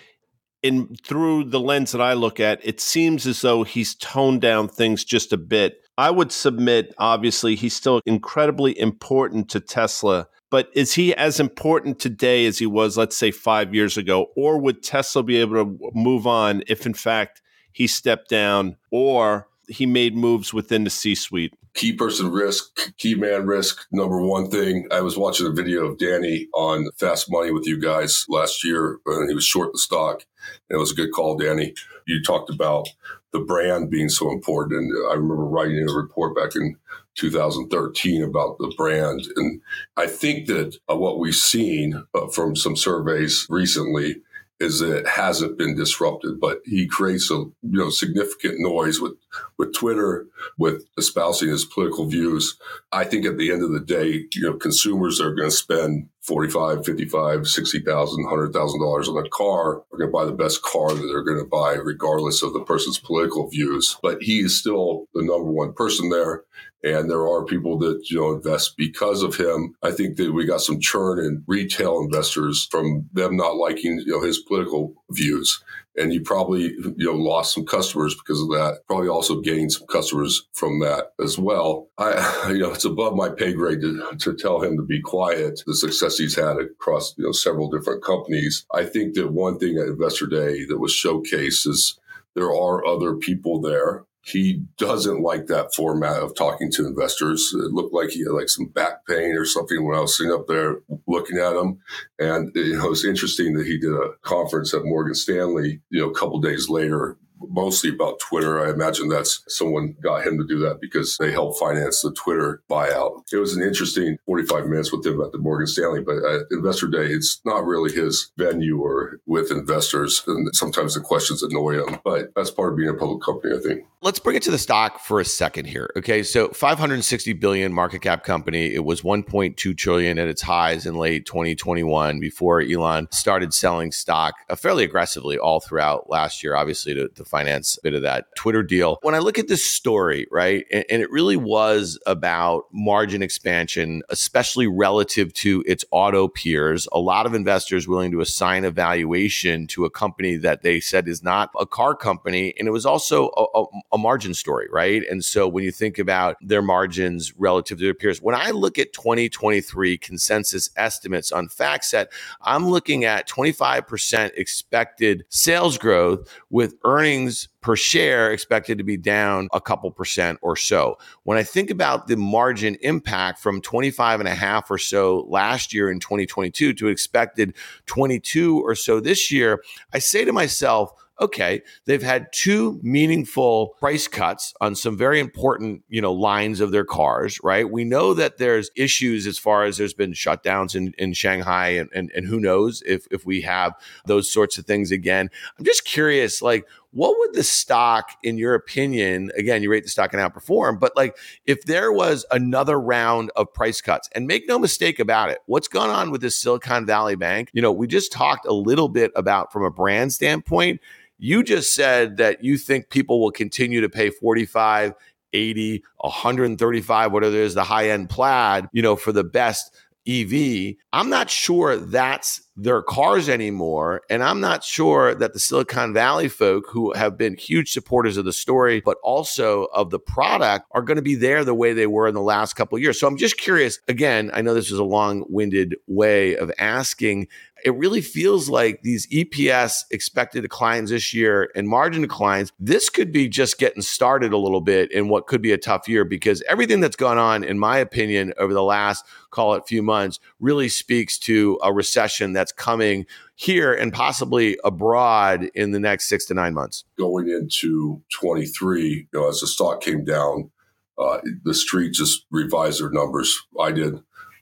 in 0.64 0.96
through 1.04 1.44
the 1.44 1.60
lens 1.60 1.92
that 1.92 2.02
I 2.02 2.14
look 2.14 2.40
at, 2.40 2.66
it 2.66 2.80
seems 2.80 3.28
as 3.28 3.42
though 3.42 3.64
he's 3.64 3.96
toned 3.96 4.42
down 4.42 4.70
things 4.70 5.04
just 5.04 5.34
a 5.34 5.38
bit. 5.38 5.82
I 5.98 6.10
would 6.10 6.32
submit, 6.32 6.96
obviously, 6.98 7.56
he's 7.56 7.76
still 7.76 8.02
incredibly 8.06 8.80
important 8.80 9.50
to 9.50 9.60
Tesla, 9.60 10.28
but 10.54 10.70
is 10.74 10.94
he 10.94 11.16
as 11.16 11.40
important 11.40 11.98
today 11.98 12.46
as 12.46 12.60
he 12.60 12.68
was, 12.68 12.96
let's 12.96 13.18
say, 13.18 13.32
five 13.32 13.74
years 13.74 13.98
ago? 13.98 14.28
Or 14.36 14.60
would 14.60 14.84
Tesla 14.84 15.24
be 15.24 15.38
able 15.38 15.56
to 15.56 15.92
move 15.96 16.28
on 16.28 16.62
if, 16.68 16.86
in 16.86 16.94
fact, 16.94 17.42
he 17.72 17.88
stepped 17.88 18.30
down 18.30 18.78
or 18.92 19.48
he 19.68 19.88
made 19.88 20.16
moves 20.16 20.54
within 20.54 20.84
the 20.84 20.92
C 20.92 21.16
suite? 21.16 21.56
Key 21.74 21.94
person 21.94 22.30
risk, 22.32 22.96
key 23.00 23.16
man 23.16 23.48
risk, 23.48 23.84
number 23.92 24.22
one 24.22 24.48
thing. 24.52 24.86
I 24.92 25.02
was 25.02 25.18
watching 25.18 25.48
a 25.48 25.52
video 25.52 25.88
of 25.88 25.98
Danny 25.98 26.48
on 26.54 26.88
Fast 26.98 27.32
Money 27.32 27.50
with 27.50 27.66
you 27.66 27.82
guys 27.82 28.24
last 28.30 28.64
year, 28.64 29.00
and 29.08 29.28
he 29.28 29.34
was 29.34 29.44
short 29.44 29.72
the 29.74 29.80
stock. 29.80 30.24
And 30.70 30.78
it 30.78 30.80
was 30.80 30.92
a 30.92 30.96
good 30.96 31.14
call, 31.14 31.36
Danny. 31.36 31.74
You 32.06 32.22
talked 32.22 32.52
about 32.52 32.88
the 33.34 33.40
brand 33.40 33.90
being 33.90 34.10
so 34.10 34.32
important. 34.32 34.80
And 34.80 35.12
I 35.12 35.16
remember 35.16 35.44
writing 35.44 35.88
a 35.90 35.94
report 35.94 36.36
back 36.36 36.56
in 36.56 36.78
2013 37.16 38.24
about 38.24 38.58
the 38.60 38.74
brand. 38.78 39.22
And 39.36 39.62
I 39.98 40.08
think 40.08 40.48
that 40.48 40.78
uh, 40.90 40.96
what 40.96 41.20
we've 41.20 41.36
seen 41.36 42.06
uh, 42.14 42.28
from 42.28 42.56
some 42.56 42.76
surveys 42.76 43.46
recently 43.50 44.22
is 44.60 44.80
that 44.80 45.00
it 45.00 45.08
hasn't 45.08 45.58
been 45.58 45.76
disrupted, 45.76 46.40
but 46.40 46.62
he 46.66 46.88
creates 46.88 47.30
a 47.30 47.36
you 47.36 47.54
know 47.64 47.90
significant 47.90 48.60
noise 48.60 49.00
with 49.00 49.14
with 49.58 49.74
Twitter, 49.74 50.28
with 50.58 50.86
espousing 50.98 51.50
his 51.50 51.66
political 51.66 52.06
views. 52.06 52.58
I 52.92 53.04
think 53.04 53.26
at 53.26 53.38
the 53.38 53.52
end 53.52 53.64
of 53.64 53.72
the 53.72 53.80
day, 53.80 54.26
you 54.34 54.42
know, 54.42 54.54
consumers 54.54 55.20
are 55.20 55.34
going 55.34 55.50
to 55.50 55.56
spend 55.56 56.08
45, 56.24 56.86
55, 56.86 57.48
60,000, 57.48 58.26
$100,000 58.26 59.08
on 59.08 59.26
a 59.26 59.30
car 59.30 59.84
are 59.92 59.98
going 59.98 60.10
to 60.10 60.12
buy 60.12 60.26
the 60.26 60.32
best 60.32 60.62
car 60.62 60.94
that 60.94 61.06
they're 61.06 61.24
going 61.24 61.38
to 61.38 61.50
buy 61.50 61.74
regardless 61.74 62.42
of 62.42 62.54
the 62.54 62.64
person's 62.64 62.98
political 62.98 63.50
views. 63.50 63.98
But 64.02 64.22
he 64.22 64.40
is 64.40 64.58
still 64.58 65.08
the 65.14 65.22
number 65.22 65.52
one 65.52 65.74
person 65.74 66.10
there. 66.10 66.44
And 66.82 67.10
there 67.10 67.28
are 67.28 67.46
people 67.46 67.78
that, 67.80 68.10
you 68.10 68.20
know, 68.20 68.34
invest 68.34 68.76
because 68.78 69.22
of 69.22 69.36
him. 69.36 69.76
I 69.84 69.92
think 69.92 70.18
that 70.18 70.34
we 70.34 70.46
got 70.46 70.62
some 70.62 70.80
churn 70.80 71.20
in 71.20 71.44
retail 71.48 72.00
investors 72.00 72.68
from 72.70 73.10
them 73.14 73.38
not 73.38 73.56
liking, 73.56 74.00
you 74.06 74.14
know, 74.14 74.22
his 74.22 74.40
political 74.40 74.94
views 75.12 75.64
and 75.96 76.14
you 76.14 76.22
probably 76.22 76.74
you 76.98 77.06
know 77.06 77.14
lost 77.14 77.54
some 77.54 77.66
customers 77.66 78.16
because 78.16 78.42
of 78.42 78.50
that. 78.50 78.80
Probably 78.88 79.08
also 79.08 79.42
gained 79.42 79.74
some 79.74 79.88
customers 79.88 80.48
from 80.54 80.80
that 80.80 81.14
as 81.22 81.38
well. 81.38 81.90
I 81.98 82.48
you 82.50 82.60
know 82.60 82.72
it's 82.72 82.86
above 82.86 83.16
my 83.16 83.30
pay 83.30 83.54
grade 83.54 83.82
to, 83.82 84.16
to 84.20 84.34
tell 84.34 84.62
him 84.62 84.78
to 84.78 84.84
be 84.84 85.02
quiet. 85.02 85.62
The 85.66 85.76
success 85.76 86.18
he's 86.18 86.36
had 86.36 86.58
across 86.58 87.16
you 87.18 87.26
know 87.26 87.32
several 87.32 87.70
different 87.70 88.04
companies. 88.04 88.66
I 88.74 88.86
think 88.86 89.16
that 89.16 89.32
one 89.32 89.60
thing 89.60 89.78
at 89.78 89.88
Investor 89.88 90.28
Day 90.28 90.66
that 90.66 90.80
was 90.80 90.94
showcased 90.94 91.68
is 91.68 92.00
there 92.36 92.52
are 92.52 92.86
other 92.86 93.16
people 93.16 93.62
there 93.62 94.06
he 94.26 94.64
doesn't 94.78 95.22
like 95.22 95.48
that 95.48 95.76
format 95.76 96.22
of 96.22 96.34
talking 96.34 96.72
to 96.72 96.88
investors. 96.88 97.54
It 97.54 97.72
looked 97.72 97.94
like 97.94 98.10
he 98.10 98.22
had 98.22 98.32
like 98.32 98.48
some 98.48 98.68
back 98.68 99.06
pain 99.06 99.36
or 99.36 99.46
something 99.46 99.86
when 99.86 99.98
I 99.98 100.02
was 100.02 100.16
sitting 100.18 100.32
up 100.32 100.48
there 100.48 100.78
looking 101.08 101.38
at 101.38 101.58
him. 101.58 101.80
And 102.18 102.52
you 102.56 102.78
know, 102.78 102.86
it 102.86 102.90
was 102.90 103.04
interesting 103.04 103.54
that 103.56 103.68
he 103.68 103.78
did 103.78 103.92
a 103.92 104.14
conference 104.22 104.74
at 104.74 104.86
Morgan 104.86 105.14
Stanley, 105.14 105.82
you 105.90 106.00
know, 106.02 106.10
a 106.10 106.16
couple 106.16 106.40
days 106.40 106.70
later 106.70 107.18
mostly 107.50 107.90
about 107.90 108.20
Twitter. 108.20 108.66
I 108.66 108.72
imagine 108.72 109.10
that's 109.10 109.44
someone 109.48 109.96
got 110.02 110.26
him 110.26 110.38
to 110.38 110.46
do 110.46 110.60
that 110.60 110.80
because 110.82 111.18
they 111.18 111.32
helped 111.32 111.60
finance 111.60 112.02
the 112.02 112.12
Twitter 112.12 112.62
buyout. 112.70 113.24
It 113.32 113.38
was 113.38 113.56
an 113.56 113.64
interesting 113.64 114.18
45 114.26 114.68
minutes 114.68 114.92
with 114.92 115.06
him 115.06 115.22
at 115.22 115.32
the 115.32 115.38
Morgan 115.38 115.68
Stanley, 115.68 116.02
but 116.02 116.18
at 116.18 116.48
Investor 116.52 116.88
Day, 116.88 117.08
it's 117.08 117.42
not 117.46 117.66
really 117.66 117.94
his 117.94 118.32
venue 118.38 118.80
or 118.80 119.20
with 119.26 119.52
investors. 119.52 120.24
And 120.28 120.54
sometimes 120.56 120.96
the 120.96 121.02
questions 121.02 121.44
annoy 121.44 121.84
him, 121.86 122.00
but 122.04 122.30
that's 122.36 122.52
part 122.52 122.74
of 122.74 122.78
being 122.78 122.90
a 122.90 122.94
public 122.94 123.22
company, 123.24 123.56
I 123.56 123.60
think. 123.60 123.86
Let's 124.02 124.20
bring 124.20 124.36
it 124.36 124.44
to 124.44 124.52
the 124.52 124.58
stock 124.58 125.00
for 125.00 125.22
a 125.22 125.26
second 125.26 125.66
here. 125.66 125.90
Okay. 125.96 126.24
So 126.24 126.50
560 126.50 127.34
billion 127.34 127.72
market 127.72 128.02
cap 128.02 128.24
company. 128.24 128.74
It 128.74 128.84
was 128.84 129.02
1.2 129.02 129.78
trillion 129.78 130.20
at 130.20 130.28
its 130.28 130.42
highs 130.42 130.86
in 130.86 130.96
late 130.96 131.26
2021 131.26 132.20
before 132.20 132.62
Elon 132.62 133.08
started 133.12 133.54
selling 133.54 133.92
stock 133.92 134.34
fairly 134.58 134.84
aggressively 134.84 135.38
all 135.38 135.60
throughout 135.60 136.10
last 136.10 136.44
year, 136.44 136.56
obviously 136.56 136.94
to, 136.94 137.10
to 137.10 137.26
finance 137.34 137.80
bit 137.82 137.96
of 137.96 138.04
that 138.04 138.28
Twitter 138.36 138.62
deal. 138.62 139.00
When 139.02 139.16
I 139.16 139.18
look 139.18 139.40
at 139.40 139.48
this 139.48 139.66
story, 139.66 140.28
right, 140.32 140.66
and, 140.72 140.86
and 140.88 141.02
it 141.02 141.10
really 141.10 141.36
was 141.36 142.00
about 142.06 142.66
margin 142.72 143.24
expansion, 143.24 144.04
especially 144.10 144.68
relative 144.68 145.34
to 145.34 145.64
its 145.66 145.84
auto 145.90 146.28
peers. 146.28 146.88
A 146.92 147.00
lot 147.00 147.26
of 147.26 147.34
investors 147.34 147.88
willing 147.88 148.12
to 148.12 148.22
assign 148.22 148.64
a 148.66 148.70
valuation 148.70 149.66
to 149.68 149.84
a 149.84 149.90
company 149.90 150.36
that 150.38 150.62
they 150.62 150.80
said 150.80 151.08
is 151.08 151.24
not 151.24 151.50
a 151.60 151.66
car 151.66 151.96
company. 151.96 152.54
And 152.60 152.68
it 152.68 152.72
was 152.72 152.86
also 152.86 153.30
a, 153.36 153.62
a, 153.62 153.66
a 153.94 153.98
margin 153.98 154.36
story, 154.36 154.68
right? 154.72 155.02
And 155.10 155.26
so 155.26 155.48
when 155.48 155.64
you 155.64 155.72
think 155.72 155.98
about 155.98 156.38
their 156.40 156.62
margins 156.62 157.34
relative 157.36 157.80
to 157.80 157.84
their 157.84 157.96
peers, 157.96 158.22
when 158.22 158.36
I 158.36 158.52
look 158.52 158.78
at 158.78 158.94
2023 158.94 159.98
consensus 159.98 160.70
estimates 160.76 161.32
on 161.32 161.48
FactSet, 161.48 162.08
I'm 162.42 162.70
looking 162.70 163.06
at 163.06 163.28
25% 163.28 164.32
expected 164.36 165.26
sales 165.30 165.80
growth 165.80 166.30
with 166.52 166.76
earnings 166.84 167.23
per 167.62 167.76
share 167.76 168.32
expected 168.32 168.78
to 168.78 168.84
be 168.84 168.98
down 168.98 169.48
a 169.54 169.62
couple 169.62 169.90
percent 169.92 170.40
or 170.42 170.56
so. 170.56 170.98
When 171.24 171.38
I 171.38 171.44
think 171.44 171.70
about 171.70 172.08
the 172.08 172.18
margin 172.18 172.76
impact 172.82 173.40
from 173.40 173.62
25 173.62 174.20
and 174.20 174.30
a 174.30 174.36
half 174.36 174.70
or 174.70 174.78
so 174.78 175.26
last 175.30 175.74
year 175.74 175.90
in 175.90 176.00
2022 176.00 176.74
to 176.74 176.88
expected 176.88 177.56
22 177.86 178.60
or 178.60 178.76
so 178.76 179.00
this 179.00 179.32
year, 179.32 179.64
I 179.94 180.00
say 180.00 180.26
to 180.26 180.34
myself, 180.34 180.94
okay, 181.22 181.62
they've 181.86 182.02
had 182.02 182.28
two 182.34 182.80
meaningful 182.82 183.76
price 183.80 184.08
cuts 184.08 184.54
on 184.62 184.76
some 184.76 184.98
very 184.98 185.20
important, 185.20 185.84
you 185.88 186.02
know, 186.02 186.12
lines 186.12 186.60
of 186.60 186.72
their 186.72 186.84
cars, 186.84 187.40
right? 187.44 187.70
We 187.70 187.84
know 187.84 188.14
that 188.14 188.38
there's 188.38 188.72
issues 188.76 189.28
as 189.28 189.38
far 189.38 189.64
as 189.64 189.78
there's 189.78 189.94
been 189.94 190.14
shutdowns 190.14 190.76
in, 190.76 190.94
in 190.98 191.14
Shanghai 191.14 191.70
and, 191.70 191.90
and, 191.94 192.12
and 192.16 192.26
who 192.26 192.40
knows 192.40 192.82
if, 192.86 193.08
if 193.12 193.26
we 193.26 193.42
have 193.42 193.74
those 194.06 194.32
sorts 194.32 194.58
of 194.58 194.66
things 194.66 194.92
again. 194.92 195.30
I'm 195.58 195.66
just 195.66 195.86
curious, 195.86 196.42
like, 196.42 196.66
what 196.94 197.18
would 197.18 197.34
the 197.34 197.44
stock, 197.44 198.12
in 198.22 198.38
your 198.38 198.54
opinion, 198.54 199.32
again, 199.36 199.64
you 199.64 199.72
rate 199.72 199.84
the 199.84 199.90
stock 199.90 200.14
and 200.14 200.22
outperform, 200.22 200.80
but 200.80 200.96
like 200.96 201.18
if 201.46 201.64
there 201.66 201.92
was 201.92 202.24
another 202.30 202.80
round 202.80 203.32
of 203.36 203.52
price 203.52 203.82
cuts, 203.82 204.08
and 204.14 204.28
make 204.28 204.48
no 204.48 204.60
mistake 204.60 205.00
about 205.00 205.30
it, 205.30 205.40
what's 205.48 205.68
going 205.68 205.90
on 205.90 206.12
with 206.12 206.22
this 206.22 206.38
Silicon 206.38 206.86
Valley 206.86 207.16
Bank? 207.16 207.50
You 207.54 207.62
know, 207.62 207.72
we 207.72 207.88
just 207.88 208.12
talked 208.12 208.46
a 208.46 208.54
little 208.54 208.90
bit 208.90 209.12
about 209.16 209.52
from 209.52 209.64
a 209.64 209.72
brand 209.72 210.14
standpoint. 210.14 210.82
You 211.18 211.44
just 211.44 211.74
said 211.74 212.18
that 212.18 212.44
you 212.44 212.58
think 212.58 212.90
people 212.90 213.20
will 213.20 213.32
continue 213.32 213.82
to 213.82 213.90
pay 213.90 214.12
45, 214.12 214.94
80, 215.34 215.84
135, 215.98 217.12
whatever 217.12 217.36
it 217.36 217.40
is, 217.40 217.56
the 217.56 217.64
high 217.64 217.90
end 217.90 218.10
plaid, 218.10 218.70
you 218.72 218.84
know, 218.84 218.96
for 218.96 219.12
the 219.12 219.24
best 219.24 219.76
EV. 220.08 220.76
I'm 220.92 221.10
not 221.10 221.30
sure 221.30 221.78
that's 221.78 222.42
their 222.56 222.82
cars 222.82 223.30
anymore. 223.30 224.02
And 224.10 224.24
I'm 224.24 224.40
not 224.40 224.64
sure 224.64 225.16
that 225.16 225.34
the 225.34 225.40
Silicon 225.40 225.94
Valley 225.94 226.28
folk 226.28 226.66
who 226.70 226.94
have 226.94 227.18
been 227.18 227.36
huge 227.36 227.72
supporters 227.72 228.18
of 228.18 228.26
the 228.26 228.34
story, 228.34 228.82
but 228.84 228.98
also 229.02 229.66
of 229.74 229.90
the 229.90 230.00
product 230.00 230.68
are 230.72 230.82
going 230.82 230.98
to 230.98 231.02
be 231.02 231.16
there 231.16 231.44
the 231.44 231.56
way 231.56 231.74
they 231.74 231.88
were 231.88 232.08
in 232.08 232.14
the 232.14 232.22
last 232.22 232.54
couple 232.54 232.78
years. 232.78 233.00
So 233.00 233.08
I'm 233.08 233.18
just 233.18 233.38
curious. 233.38 233.80
Again, 233.88 234.30
I 234.34 234.42
know 234.42 234.54
this 234.54 234.72
is 234.72 234.80
a 234.80 234.84
long 234.84 235.26
winded 235.30 235.76
way 235.88 236.36
of 236.36 236.52
asking. 236.60 237.28
It 237.64 237.76
really 237.76 238.02
feels 238.02 238.50
like 238.50 238.82
these 238.82 239.08
EPS 239.08 239.86
expected 239.90 240.42
declines 240.42 240.90
this 240.90 241.14
year 241.14 241.50
and 241.56 241.68
margin 241.68 242.02
declines, 242.02 242.52
this 242.60 242.90
could 242.90 243.12
be 243.12 243.30
just 243.30 243.58
getting 243.58 243.82
started 243.82 244.34
a 244.34 244.38
little 244.38 244.60
bit 244.60 244.92
in 244.92 245.08
what 245.08 245.28
could 245.28 245.42
be 245.42 245.54
a 245.54 245.58
tough 245.58 245.88
year 245.88 246.04
because 246.04 246.44
everything 246.50 246.82
that's 246.82 246.98
gone 246.98 247.18
on, 247.18 247.44
in 247.44 247.58
my 247.58 247.78
opinion, 247.78 248.34
over 248.38 248.54
the 248.54 248.64
last, 248.64 249.06
call 249.32 249.54
it 249.54 249.64
few 249.66 249.82
months, 249.82 250.20
really 250.40 250.68
speaks 250.68 251.18
to 251.20 251.58
a 251.64 251.72
recession 251.72 252.34
that's 252.34 252.52
coming 252.52 253.06
here 253.36 253.74
and 253.74 253.94
possibly 253.94 254.58
abroad 254.64 255.50
in 255.56 255.72
the 255.72 255.80
next 255.80 256.08
six 256.08 256.26
to 256.26 256.34
nine 256.34 256.54
months? 256.54 256.84
Going 256.98 257.30
into 257.30 258.02
23, 258.12 258.90
you 258.90 259.08
know, 259.14 259.30
as 259.30 259.40
the 259.40 259.48
stock 259.48 259.82
came 259.82 260.04
down, 260.04 260.52
uh, 260.98 261.20
the 261.44 261.54
street 261.54 261.94
just 261.94 262.26
revised 262.30 262.82
their 262.82 262.92
numbers. 262.92 263.42
I 263.60 263.72
did. 263.72 264.02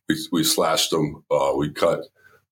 We, 0.09 0.17
we 0.31 0.43
slashed 0.43 0.89
them. 0.89 1.23
Uh, 1.29 1.53
we 1.55 1.71
cut 1.71 2.01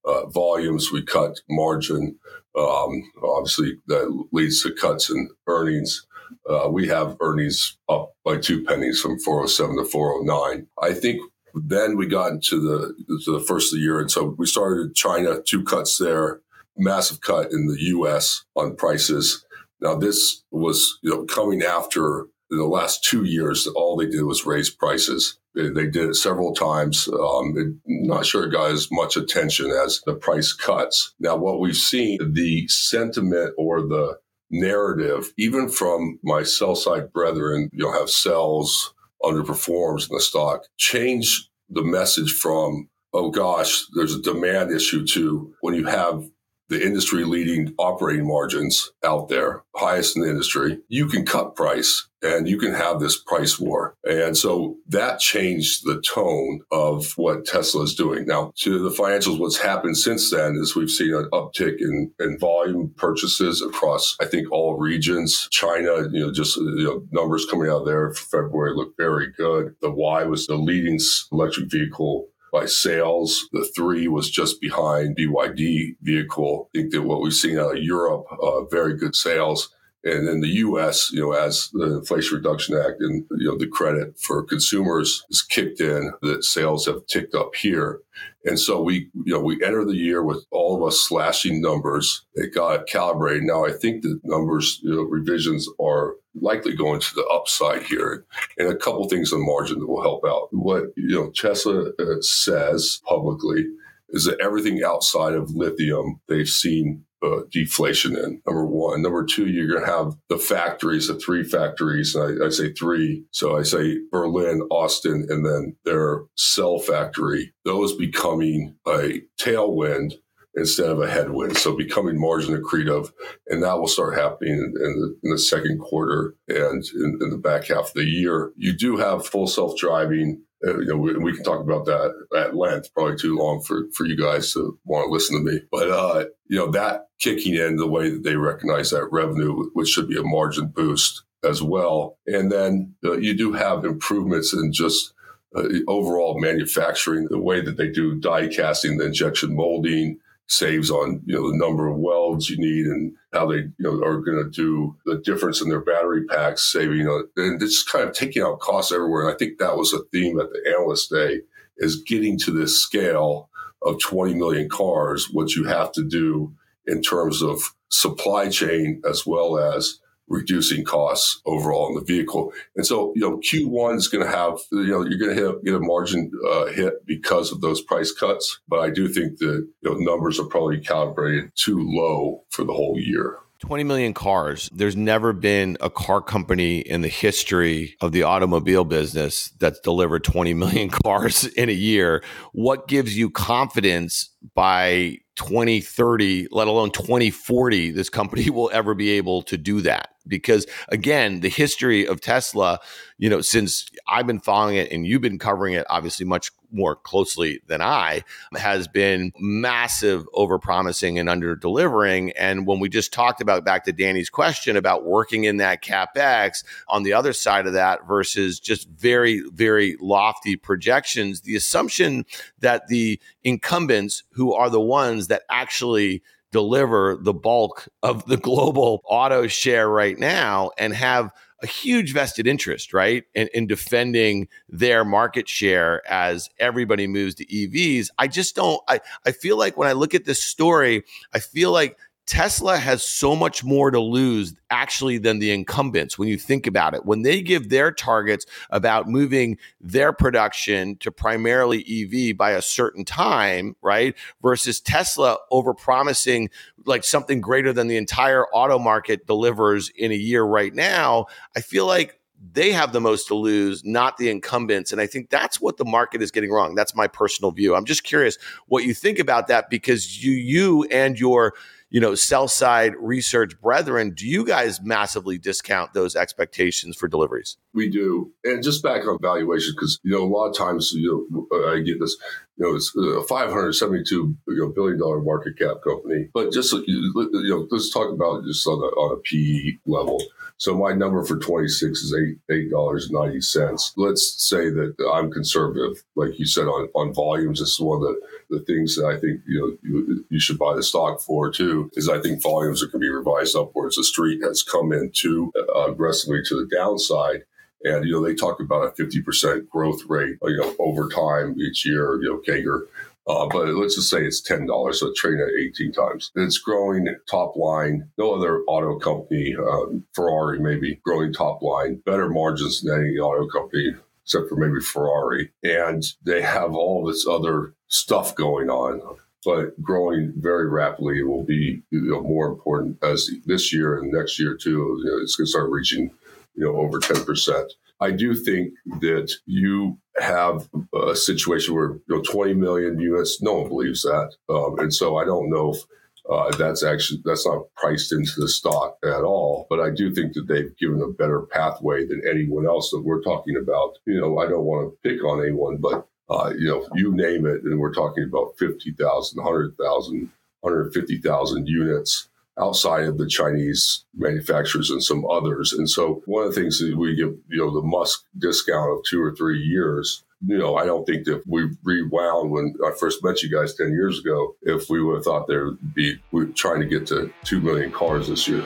uh, 0.10 0.26
volumes. 0.28 0.92
We 0.92 1.04
cut 1.04 1.40
margin. 1.50 2.18
Um, 2.58 3.12
obviously, 3.24 3.78
that 3.88 4.26
leads 4.32 4.64
to 4.64 4.74
cuts 4.74 5.10
in 5.10 5.30
earnings. 5.48 6.06
Uh, 6.50 6.70
we 6.70 6.88
have 6.88 7.18
earnings 7.22 7.78
up 7.90 8.14
by 8.24 8.38
two 8.38 8.64
pennies 8.64 9.02
from 9.02 9.20
407 9.20 9.78
to 9.78 9.86
409. 9.86 10.68
I 10.82 10.94
think 10.94 11.22
then 11.54 11.98
we 11.98 12.08
got 12.08 12.32
into 12.32 12.60
the 12.60 12.94
the 13.26 13.44
first 13.48 13.74
of 13.74 13.78
the 13.78 13.84
year, 13.84 14.00
and 14.00 14.12
so 14.12 14.36
we 14.38 14.46
started 14.46 14.96
China 14.96 15.42
two 15.42 15.64
cuts 15.64 15.98
there, 15.98 16.42
massive 16.78 17.22
cut 17.22 17.52
in 17.52 17.68
the 17.68 17.78
U.S. 17.80 18.46
on 18.56 18.76
prices. 18.76 19.46
Now 19.82 19.96
this 19.96 20.44
was 20.52 21.00
you 21.02 21.10
know 21.10 21.26
coming 21.26 21.64
after 21.64 22.28
the 22.50 22.66
last 22.66 23.04
two 23.04 23.24
years. 23.24 23.68
All 23.68 23.96
they 23.96 24.08
did 24.08 24.24
was 24.24 24.46
raise 24.46 24.70
prices. 24.70 25.38
They, 25.56 25.70
they 25.70 25.88
did 25.88 26.10
it 26.10 26.16
several 26.16 26.54
times. 26.54 27.08
Um, 27.08 27.54
it, 27.58 27.76
not 27.86 28.26
sure 28.26 28.46
it 28.46 28.52
got 28.52 28.72
as 28.72 28.90
much 28.92 29.18
attention 29.18 29.72
as 29.72 30.02
the 30.06 30.16
price 30.16 30.54
cuts. 30.54 31.14
Now 31.20 31.36
what 31.36 31.60
we've 31.60 31.76
seen, 31.76 32.34
the 32.34 32.68
sentiment 32.68 33.54
or 33.58 33.82
the 33.82 34.18
narrative, 34.52 35.32
even 35.38 35.70
from 35.70 36.20
my 36.24 36.44
sell 36.44 36.76
side 36.76 37.14
brethren, 37.14 37.70
you 37.72 37.86
know, 37.86 37.92
have 37.92 38.10
sells 38.10 38.94
underperforms 39.24 40.10
in 40.10 40.16
the 40.16 40.22
stock, 40.22 40.62
change 40.78 41.50
the 41.70 41.84
message 41.84 42.32
from, 42.32 42.90
oh 43.14 43.30
gosh, 43.30 43.84
there's 43.96 44.16
a 44.16 44.22
demand 44.22 44.72
issue 44.72 45.06
to 45.06 45.54
when 45.62 45.76
you 45.76 45.86
have 45.86 46.24
the 46.70 46.86
industry 46.86 47.24
leading 47.24 47.74
operating 47.78 48.28
margins 48.28 48.92
out 49.04 49.30
there, 49.30 49.64
highest 49.76 50.16
in 50.16 50.24
the 50.24 50.30
industry, 50.30 50.80
you 50.88 51.08
can 51.08 51.26
cut 51.26 51.56
price 51.56 52.08
and 52.22 52.48
you 52.48 52.58
can 52.58 52.74
have 52.74 53.00
this 53.00 53.18
price 53.18 53.60
war. 53.60 53.96
And 54.04 54.38
so 54.38 54.78
that 54.88 55.20
changed 55.20 55.86
the 55.86 56.02
tone 56.02 56.62
of 56.72 57.14
what 57.18 57.46
Tesla 57.46 57.84
is 57.84 57.96
doing. 57.96 58.26
Now, 58.26 58.52
to 58.58 58.80
the 58.80 58.90
financials, 58.90 59.40
what's 59.40 59.58
happened 59.58 59.98
since 59.98 60.30
then 60.30 60.56
is 60.56 60.76
we've 60.76 60.90
seen 60.90 61.14
an 61.14 61.30
uptick 61.32 61.78
in, 61.80 62.12
in 62.20 62.38
volume 62.38 62.94
purchases 62.98 63.62
across, 63.62 64.16
I 64.22 64.26
think, 64.26 64.52
all 64.52 64.78
regions. 64.78 65.48
China, 65.52 66.10
you 66.12 66.20
know, 66.20 66.32
just 66.32 66.58
you 66.58 66.84
know, 66.84 67.04
numbers 67.12 67.46
coming 67.46 67.70
out 67.70 67.86
there 67.86 68.12
for 68.12 68.44
February 68.44 68.76
look 68.76 68.96
very 68.98 69.32
good. 69.32 69.76
The 69.82 69.92
Y 69.92 70.24
was 70.26 70.48
the 70.48 70.56
leading 70.56 71.00
electric 71.32 71.72
vehicle 71.72 72.28
by 72.52 72.66
sales. 72.66 73.48
The 73.52 73.68
three 73.76 74.08
was 74.08 74.30
just 74.30 74.62
behind 74.62 75.18
BYD 75.18 75.98
vehicle. 76.02 76.70
I 76.74 76.80
think 76.80 76.92
that 76.92 77.04
what 77.04 77.22
we've 77.22 77.34
seen 77.34 77.60
out 77.60 77.78
of 77.78 77.84
Europe, 77.84 78.26
uh, 78.42 78.66
very 78.66 78.96
good 78.96 79.16
sales. 79.16 79.74
And 80.04 80.30
in 80.30 80.40
the 80.40 80.48
U.S., 80.48 81.12
you 81.12 81.20
know, 81.20 81.34
as 81.34 81.70
the 81.74 81.98
Inflation 81.98 82.38
Reduction 82.38 82.78
Act 82.78 83.02
and 83.02 83.26
you 83.38 83.48
know 83.48 83.58
the 83.58 83.68
credit 83.68 84.18
for 84.20 84.44
consumers 84.44 85.26
is 85.30 85.42
kicked 85.42 85.82
in, 85.82 86.14
that 86.22 86.46
sales 86.46 86.86
have 86.86 87.06
ticked 87.08 87.36
up 87.36 87.54
here. 87.56 88.00
And 88.46 88.58
so 88.58 88.82
we, 88.82 89.10
you 89.26 89.34
know, 89.34 89.42
we 89.42 89.62
enter 89.64 89.84
the 89.84 89.98
year 89.98 90.24
with 90.24 90.46
all 90.52 90.78
of 90.78 90.88
us 90.88 91.06
slashing 91.06 91.62
numbers. 91.62 92.26
It 92.36 92.54
got 92.54 92.88
calibrated. 92.88 93.44
Now 93.44 93.66
I 93.66 93.72
think 93.72 94.02
the 94.02 94.20
numbers 94.24 94.80
you 94.82 94.96
know, 94.96 95.02
revisions 95.02 95.68
are 95.82 96.16
likely 96.34 96.76
going 96.76 97.02
to 97.02 97.16
the 97.16 97.26
upside 97.26 97.84
here, 97.84 98.26
and 98.58 98.70
a 98.70 98.78
couple 98.78 99.08
things 99.10 99.34
on 99.34 99.46
margin 99.46 99.80
that 99.80 99.88
will 99.88 100.02
help 100.02 100.24
out. 100.26 100.48
What 100.52 100.94
you 100.96 101.16
know, 101.16 101.32
Tesla 101.32 101.90
uh, 102.00 102.22
says 102.22 103.02
publicly 103.06 103.66
is 104.12 104.26
that 104.26 104.40
everything 104.40 104.82
outside 104.84 105.34
of 105.34 105.52
lithium 105.52 106.22
they've 106.28 106.48
seen 106.48 107.04
uh, 107.24 107.42
deflation 107.52 108.16
in. 108.16 108.42
Number 108.46 108.66
one. 108.66 109.02
Number 109.02 109.26
two, 109.26 109.48
you're 109.48 109.68
going 109.68 109.86
to 109.86 109.92
have 109.92 110.16
the 110.30 110.38
factories, 110.38 111.08
the 111.08 111.16
three 111.16 111.44
factories. 111.44 112.16
I, 112.16 112.46
I, 112.46 112.50
say 112.50 112.72
three. 112.74 113.26
So 113.32 113.58
I 113.58 113.64
say 113.64 114.00
Berlin, 114.12 114.62
Austin, 114.70 115.28
and 115.30 115.46
then 115.46 115.76
their 115.86 116.24
cell 116.36 116.80
factory. 116.80 117.54
Those 117.66 117.96
becoming 117.96 118.76
a 118.88 119.22
tailwind 119.40 120.14
instead 120.56 120.90
of 120.90 121.00
a 121.00 121.10
headwind. 121.10 121.58
So 121.58 121.76
becoming 121.76 122.20
margin 122.20 122.56
accretive. 122.56 123.12
And 123.48 123.64
that 123.64 123.80
will 123.80 123.88
start 123.88 124.16
happening 124.16 124.54
in, 124.54 124.72
the, 124.74 125.18
in 125.24 125.32
the, 125.32 125.40
second 125.40 125.80
quarter 125.80 126.36
and 126.48 126.84
in, 126.96 127.20
in 127.22 127.30
the 127.30 127.38
back 127.38 127.66
half 127.66 127.90
of 127.90 127.94
the 127.94 128.06
year. 128.06 128.52
You 128.56 128.74
do 128.74 128.98
have 128.98 129.26
full 129.26 129.48
self 129.48 129.78
driving 129.78 130.42
uh, 130.42 130.49
you 130.64 130.86
know, 130.86 130.98
we, 130.98 131.16
we, 131.18 131.34
can 131.34 131.44
talk 131.44 131.62
about 131.62 131.86
that 131.86 132.14
at 132.36 132.56
length. 132.56 132.94
Probably 132.94 133.16
too 133.16 133.38
long 133.38 133.62
for 133.62 133.86
for 133.94 134.06
you 134.06 134.18
guys 134.18 134.54
to 134.54 134.78
want 134.84 135.08
to 135.08 135.12
listen 135.12 135.38
to 135.38 135.52
me. 135.52 135.62
But 135.72 135.90
uh, 135.90 136.26
you 136.48 136.58
know, 136.58 136.72
that 136.72 137.08
kicking 137.20 137.56
in 137.56 137.78
the 137.78 137.88
way 137.88 138.10
that 138.10 138.24
they 138.24 138.36
recognize 138.36 138.90
that 138.92 139.08
revenue, 139.12 139.70
which 139.74 139.90
should 139.90 140.08
be 140.08 140.18
a 140.18 140.24
margin 140.24 140.68
boost 140.68 141.24
as 141.44 141.62
well. 141.62 142.18
And 142.28 142.52
then 142.52 142.96
uh, 143.04 143.18
you 143.18 143.34
do 143.34 143.54
have 143.54 143.86
improvements 143.86 144.54
in 144.54 144.74
just 144.74 145.14
uh, 145.56 145.64
overall 145.88 146.40
manufacturing, 146.40 147.28
the 147.30 147.40
way 147.40 147.62
that 147.62 147.78
they 147.78 147.90
do 147.90 148.16
die 148.16 148.48
casting, 148.48 148.98
the 148.98 149.06
injection 149.06 149.56
molding, 149.56 150.20
saves 150.50 150.90
on 150.90 151.22
you 151.26 151.36
know 151.36 151.52
the 151.52 151.58
number 151.58 151.88
of 151.88 151.98
welds 151.98 152.50
you 152.50 152.58
need 152.58 152.88
and 152.88 153.14
how 153.34 153.46
they 153.46 153.58
you 153.58 153.74
know 153.80 154.04
are 154.04 154.20
going 154.20 154.44
to 154.44 154.50
do 154.50 154.96
the 155.06 155.20
difference 155.20 155.62
in 155.62 155.70
their 155.70 155.80
battery 155.80 156.26
packs, 156.26 156.72
saving 156.72 157.08
uh, 157.08 157.20
and 157.38 157.62
it's 157.62 157.84
kind 157.84 158.08
of 158.08 158.14
taking 158.14 158.42
out 158.42 158.60
costs 158.60 158.92
everywhere. 158.92 159.26
And 159.26 159.34
I 159.34 159.38
think 159.38 159.60
that 159.60 159.78
was 159.78 159.94
a 159.94 160.04
theme 160.12 160.40
at 160.40 160.50
the 160.52 160.74
analyst 160.76 161.12
day 161.12 161.42
is 161.78 162.04
getting 162.04 162.38
to 162.38 162.52
this 162.52 162.78
scale 162.78 163.50
of 163.84 164.02
20 164.02 164.34
million 164.34 164.68
cars. 164.68 165.30
What 165.32 165.56
you 165.56 165.64
have 165.66 165.92
to 165.94 166.04
do 166.04 166.54
in 166.86 167.02
terms 167.02 167.42
of 167.42 167.62
supply 167.90 168.50
chain 168.50 169.02
as 169.08 169.26
well 169.26 169.58
as 169.58 170.00
reducing 170.30 170.84
costs 170.84 171.42
overall 171.46 171.90
in 171.90 171.96
the 171.96 172.06
vehicle. 172.06 172.54
And 172.76 172.86
so, 172.86 173.12
you 173.16 173.22
know, 173.22 173.38
Q1 173.38 173.98
is 173.98 174.08
going 174.08 174.26
to 174.26 174.32
have, 174.32 174.60
you 174.72 174.88
know, 174.88 175.06
you're 175.06 175.20
going 175.20 175.36
to 175.36 175.60
get 175.64 175.76
a 175.76 175.80
margin 175.80 176.32
uh, 176.50 176.68
hit 176.68 177.06
because 177.06 177.52
of 177.52 177.62
those 177.62 177.82
price 177.82 178.12
cuts. 178.12 178.60
But 178.68 178.80
I 178.80 178.90
do 178.90 179.08
think 179.08 179.40
that, 179.40 179.68
you 179.82 179.90
know, 179.90 179.96
numbers 179.96 180.40
are 180.40 180.46
probably 180.46 180.80
calibrated 180.80 181.52
too 181.56 181.80
low 181.80 182.44
for 182.50 182.64
the 182.64 182.74
whole 182.74 182.98
year. 183.00 183.40
20 183.60 183.84
million 183.84 184.14
cars. 184.14 184.70
There's 184.74 184.96
never 184.96 185.34
been 185.34 185.78
a 185.82 185.90
car 185.90 186.22
company 186.22 186.80
in 186.80 187.02
the 187.02 187.10
history 187.10 187.98
of 188.00 188.14
the 188.14 188.24
automobile 188.24 188.86
business 188.86 189.50
that's 189.60 189.80
delivered 189.82 190.24
20 190.24 190.54
million 190.54 190.90
cars 191.06 191.46
in 191.46 191.68
a 191.70 191.74
year. 191.74 192.24
What 192.54 192.88
gives 192.88 193.18
you 193.18 193.30
confidence 193.30 194.30
by 194.56 195.18
2030, 195.36 196.48
let 196.52 196.68
alone 196.68 196.92
2040, 196.92 197.92
this 197.92 198.10
company 198.10 198.50
will 198.50 198.70
ever 198.74 198.94
be 198.94 199.12
able 199.12 199.42
to 199.44 199.58
do 199.58 199.82
that? 199.82 200.10
Because 200.28 200.68
again, 200.90 201.40
the 201.40 201.50
history 201.50 202.06
of 202.06 202.22
Tesla, 202.22 202.80
you 203.18 203.30
know, 203.30 203.42
since 203.42 203.90
I've 204.08 204.28
been 204.28 204.40
following 204.40 204.76
it 204.76 204.92
and 204.92 205.08
you've 205.08 205.22
been 205.22 205.40
covering 205.40 205.74
it 205.74 205.86
obviously 205.90 206.26
much 206.26 206.52
more 206.72 206.96
closely 206.96 207.62
than 207.68 207.82
I, 207.82 208.24
has 208.56 208.88
been 208.88 209.32
massive 209.40 210.26
over 210.34 210.60
promising 210.60 211.18
and 211.18 211.30
under 211.30 211.56
delivering. 211.56 212.32
And 212.34 212.68
when 212.68 212.80
we 212.80 212.90
just 212.90 213.12
talked 213.12 213.42
about 213.42 213.66
back 213.66 213.86
to 213.86 213.92
Danny's 213.92 214.30
question 214.30 214.78
about 214.78 215.06
working 215.06 215.46
in 215.46 215.58
that 215.58 215.84
capex 215.84 216.64
on 216.88 217.04
the 217.04 217.14
other 217.14 217.34
side 217.34 217.66
of 217.68 217.74
that 217.74 218.08
versus 218.08 218.60
just 218.60 218.88
very, 218.90 219.42
very 219.52 219.98
lofty 220.00 220.56
projections, 220.56 221.42
the 221.42 221.56
assumption 221.56 222.26
that 222.60 222.88
the 222.88 223.20
incumbents 223.44 224.24
who 224.32 224.54
are 224.54 224.70
the 224.70 224.82
ones 224.82 225.28
that 225.28 225.44
actually 225.50 226.22
deliver 226.52 227.18
the 227.22 227.34
bulk 227.34 227.88
of 228.04 228.26
the 228.26 228.38
global 228.50 229.02
auto 229.06 229.48
share 229.48 229.90
right 229.90 230.18
now 230.18 230.72
and 230.78 230.94
have 230.94 231.32
a 231.62 231.68
huge 231.68 232.14
vested 232.14 232.48
interest, 232.48 232.94
right, 232.94 233.26
in, 233.36 233.50
in, 233.54 233.68
defending 233.68 234.48
their 234.70 235.04
market 235.04 235.50
share 235.50 236.02
as 236.10 236.50
everybody 236.58 237.06
moves 237.06 237.36
to 237.36 237.46
EVs. 237.46 238.08
I 238.18 238.28
just 238.28 238.56
don't. 238.56 238.82
I 238.88 239.02
I 239.26 239.32
feel 239.34 239.58
like 239.58 239.76
when 239.76 239.90
I 239.90 239.92
look 239.92 240.16
at 240.16 240.24
this 240.24 240.42
story, 240.42 241.04
I 241.34 241.40
feel 241.40 241.72
like 241.72 241.98
Tesla 242.30 242.78
has 242.78 243.04
so 243.04 243.36
much 243.36 243.64
more 243.64 243.90
to 243.90 244.00
lose 244.00 244.54
actually 244.70 245.18
than 245.18 245.40
the 245.40 245.50
incumbents 245.50 246.20
when 246.20 246.30
you 246.30 246.38
think 246.38 246.68
about 246.68 246.94
it. 246.94 247.04
When 247.04 247.24
they 247.24 247.42
give 247.42 247.70
their 247.70 247.92
targets 247.92 248.46
about 248.70 249.10
moving 249.10 249.58
their 249.82 250.14
production 250.14 250.96
to 250.98 251.12
primarily 251.12 251.84
EV 251.84 252.38
by 252.38 252.52
a 252.52 252.62
certain 252.62 253.04
time, 253.04 253.76
right? 253.82 254.16
Versus 254.44 254.80
Tesla 254.80 255.40
overpromising 255.52 256.52
like 256.86 257.04
something 257.04 257.42
greater 257.42 257.74
than 257.74 257.88
the 257.88 257.98
entire 257.98 258.46
auto 258.54 258.78
market 258.78 259.26
delivers 259.26 259.90
in 259.96 260.12
a 260.12 260.16
year 260.16 260.44
right 260.44 260.76
now, 260.76 261.26
I 261.58 261.62
feel 261.62 261.88
like 261.88 262.20
they 262.54 262.72
have 262.72 262.94
the 262.94 263.02
most 263.02 263.28
to 263.28 263.36
lose, 263.36 263.84
not 263.84 264.18
the 264.18 264.30
incumbents. 264.30 264.92
And 264.92 265.02
I 265.02 265.08
think 265.08 265.32
that's 265.32 265.60
what 265.60 265.78
the 265.78 265.84
market 265.84 266.22
is 266.22 266.30
getting 266.30 266.52
wrong. 266.52 266.76
That's 266.76 266.96
my 266.96 267.08
personal 267.08 267.52
view. 267.52 267.76
I'm 267.76 267.86
just 267.86 268.04
curious 268.04 268.38
what 268.68 268.84
you 268.84 268.94
think 268.94 269.18
about 269.18 269.48
that 269.48 269.70
because 269.70 270.24
you 270.24 270.32
you 270.32 270.84
and 270.86 271.20
your 271.20 271.54
you 271.90 272.00
know, 272.00 272.14
sell 272.14 272.48
side 272.48 272.94
research 273.00 273.60
brethren, 273.62 274.12
do 274.12 274.28
you 274.28 274.46
guys 274.46 274.80
massively 274.82 275.38
discount 275.38 275.94
those 275.94 276.16
expectations 276.16 276.96
for 276.96 277.08
deliveries? 277.08 277.58
We 277.74 277.90
do. 277.90 278.32
And 278.44 278.64
just 278.64 278.84
back 278.84 279.08
on 279.08 279.18
valuation, 279.22 279.74
because, 279.76 280.00
you 280.04 280.12
know, 280.12 280.24
a 280.24 280.30
lot 280.30 280.50
of 280.50 280.58
times, 280.58 280.92
you 280.94 281.28
know, 281.32 281.68
I 281.68 281.80
get 281.80 282.00
this, 282.00 282.16
you 282.58 282.68
know, 282.68 282.76
it's 282.76 282.94
uh, 282.96 283.20
a 283.20 283.24
572 283.24 284.36
you 284.48 284.56
know, 284.56 284.70
billion 284.70 285.00
dollar 285.00 285.22
market 285.22 285.58
cap 285.58 285.78
company. 285.84 286.30
But 286.34 286.52
just, 286.52 286.74
uh, 286.74 286.82
you 286.86 287.12
know, 287.16 287.68
let's 287.72 287.92
talk 287.92 288.12
about 288.12 288.44
just 288.46 288.68
on 288.68 288.78
a, 288.78 288.88
on 289.00 289.18
a 289.18 289.22
PE 289.22 289.78
level. 289.86 290.22
So 290.60 290.78
my 290.78 290.92
number 290.92 291.24
for 291.24 291.38
26 291.38 292.00
is 292.00 292.16
eight 292.52 292.70
dollars 292.70 293.10
ninety 293.10 293.40
cents. 293.40 293.94
Let's 293.96 294.44
say 294.44 294.70
that 294.70 294.94
I'm 295.14 295.32
conservative, 295.32 296.04
like 296.16 296.38
you 296.38 296.46
said 296.46 296.66
on, 296.66 296.90
on 296.94 297.14
volumes. 297.14 297.62
This 297.62 297.70
is 297.70 297.80
one 297.80 298.02
of 298.02 298.04
the, 298.04 298.58
the 298.58 298.66
things 298.66 298.98
that 298.98 299.06
I 299.06 299.18
think 299.18 299.40
you 299.48 299.60
know 299.60 299.78
you, 299.82 300.26
you 300.30 300.40
should 300.40 300.60
buy 300.60 300.76
the 300.76 300.84
stock 300.84 301.22
for 301.22 301.50
too. 301.50 301.79
Is 301.94 302.10
I 302.10 302.20
think 302.20 302.42
volumes 302.42 302.82
are 302.84 302.88
going 302.88 303.02
to 303.02 303.08
be 303.08 303.10
revised 303.10 303.56
upwards. 303.56 303.96
The 303.96 304.04
street 304.04 304.42
has 304.44 304.64
come 304.64 304.92
in 304.92 305.12
too 305.14 305.52
uh, 305.58 305.92
aggressively 305.92 306.42
to 306.46 306.56
the 306.56 306.76
downside. 306.76 307.44
And, 307.84 308.04
you 308.06 308.12
know, 308.12 308.22
they 308.22 308.36
talk 308.36 308.60
about 308.60 308.84
a 308.84 309.02
50% 309.02 309.70
growth 309.70 310.02
rate, 310.10 310.36
you 310.44 310.58
know, 310.58 310.76
over 310.80 311.08
time 311.08 311.56
each 311.58 311.86
year, 311.86 312.22
you 312.22 312.28
know, 312.30 312.42
CAGR. 312.46 312.88
Uh, 313.26 313.48
but 313.48 313.68
let's 313.76 313.96
just 313.96 314.10
say 314.10 314.26
it's 314.26 314.42
ten 314.42 314.66
dollars, 314.66 315.00
so 315.00 315.14
trading 315.16 315.42
at 315.42 315.54
eighteen 315.54 315.92
times. 315.92 316.32
It's 316.36 316.58
growing 316.58 317.16
top 317.30 317.56
line. 317.56 318.10
No 318.18 318.34
other 318.34 318.64
auto 318.64 318.98
company, 318.98 319.56
um, 319.56 320.04
Ferrari 320.16 320.60
maybe 320.60 321.00
growing 321.06 321.32
top 321.32 321.62
line, 321.62 322.02
better 322.08 322.28
margins 322.28 322.82
than 322.82 323.00
any 323.00 323.20
auto 323.20 323.48
company 323.48 323.94
except 324.30 324.48
for 324.48 324.56
maybe 324.56 324.80
Ferrari, 324.80 325.52
and 325.64 326.04
they 326.24 326.42
have 326.42 326.76
all 326.76 327.04
this 327.04 327.26
other 327.26 327.74
stuff 327.88 328.36
going 328.36 328.70
on. 328.70 329.18
But 329.46 329.82
growing 329.82 330.34
very 330.36 330.70
rapidly 330.70 331.20
It 331.20 331.28
will 331.28 331.44
be 331.46 331.82
you 331.92 332.02
know, 332.02 332.22
more 332.22 332.48
important 332.48 332.98
as 333.02 333.30
this 333.46 333.74
year 333.74 333.98
and 333.98 334.12
next 334.12 334.40
year 334.40 334.56
too. 334.56 335.00
You 335.04 335.06
know, 335.06 335.18
it's 335.22 335.36
going 335.36 335.46
to 335.46 335.52
start 335.52 335.70
reaching 335.72 336.12
you 336.56 336.66
know 336.66 336.76
over 336.76 337.00
ten 337.00 337.24
percent. 337.24 337.74
I 338.02 338.12
do 338.12 338.34
think 338.34 338.74
that 339.02 339.32
you 339.46 339.98
have 340.20 340.70
a 340.94 341.16
situation 341.16 341.76
where 341.76 341.94
you 341.94 342.16
know 342.16 342.22
20 342.22 342.54
million 342.54 343.00
units, 343.00 343.42
no 343.42 343.56
one 343.56 343.70
believes 343.70 344.04
that, 344.04 344.36
um, 344.50 344.80
and 344.80 344.94
so 344.94 345.18
I 345.18 345.26
don't 345.26 345.50
know 345.50 345.74
if 345.74 345.84
uh, 346.30 346.56
that's 346.58 346.84
actually 346.84 347.22
that's 347.26 347.46
not 347.46 347.64
priced 347.76 348.12
into 348.12 348.34
the 348.38 348.48
stock 348.48 348.98
at 349.04 349.24
all. 349.24 349.68
But 349.70 349.80
I 349.80 349.90
do 349.90 350.14
think 350.14 350.34
that 350.34 350.48
they've 350.48 350.76
given 350.78 351.02
a 351.02 351.08
better 351.08 351.42
pathway 351.42 352.06
than 352.06 352.22
anyone 352.30 352.68
else 352.68 352.92
that 352.92 353.02
we're 353.04 353.22
talking 353.22 353.58
about. 353.58 353.98
You 354.06 354.22
know, 354.22 354.38
I 354.38 354.48
don't 354.48 354.66
want 354.66 354.92
to 354.92 355.10
pick 355.10 355.24
on 355.24 355.42
anyone, 355.42 355.78
but 355.78 356.08
uh, 356.30 356.54
you 356.58 356.68
know, 356.68 356.88
you 356.94 357.14
name 357.14 357.46
it, 357.46 357.64
and 357.64 357.80
we're 357.80 357.94
talking 357.94 358.24
about 358.24 358.58
50,000, 358.58 359.38
100,000, 359.38 360.32
150,000 360.62 361.68
units 361.68 362.30
outside 362.60 363.06
of 363.06 363.18
the 363.18 363.28
Chinese 363.28 364.06
manufacturers 364.16 364.90
and 364.90 365.04
some 365.04 365.26
others. 365.30 365.74
And 365.74 365.90
so 365.90 366.22
one 366.26 366.46
of 366.46 366.54
the 366.54 366.60
things 366.60 366.80
that 366.80 366.98
we 366.98 367.16
give, 367.16 367.36
you 367.50 367.58
know, 367.60 367.74
the 367.74 367.86
Musk 367.86 368.24
discount 368.38 368.92
of 368.92 369.04
two 369.06 369.22
or 369.22 369.34
three 369.34 369.60
years, 369.60 370.24
you 370.46 370.58
know, 370.58 370.76
I 370.76 370.86
don't 370.86 371.06
think 371.06 371.26
that 371.26 371.44
we 371.48 371.70
rewound 371.84 372.52
when 372.52 372.76
I 372.86 372.92
first 373.00 373.24
met 373.24 373.42
you 373.42 373.50
guys 373.50 373.76
10 373.76 373.92
years 373.92 374.20
ago, 374.20 374.56
if 374.62 374.90
we 374.90 375.02
would 375.02 375.16
have 375.16 375.24
thought 375.24 375.48
there 375.48 375.66
would 375.66 375.94
be 375.94 376.20
we're 376.32 376.46
trying 376.46 376.82
to 376.82 376.88
get 376.88 377.08
to 377.08 377.32
2 377.46 377.62
million 377.62 377.92
cars 377.92 378.28
this 378.28 378.48
year. 378.48 378.66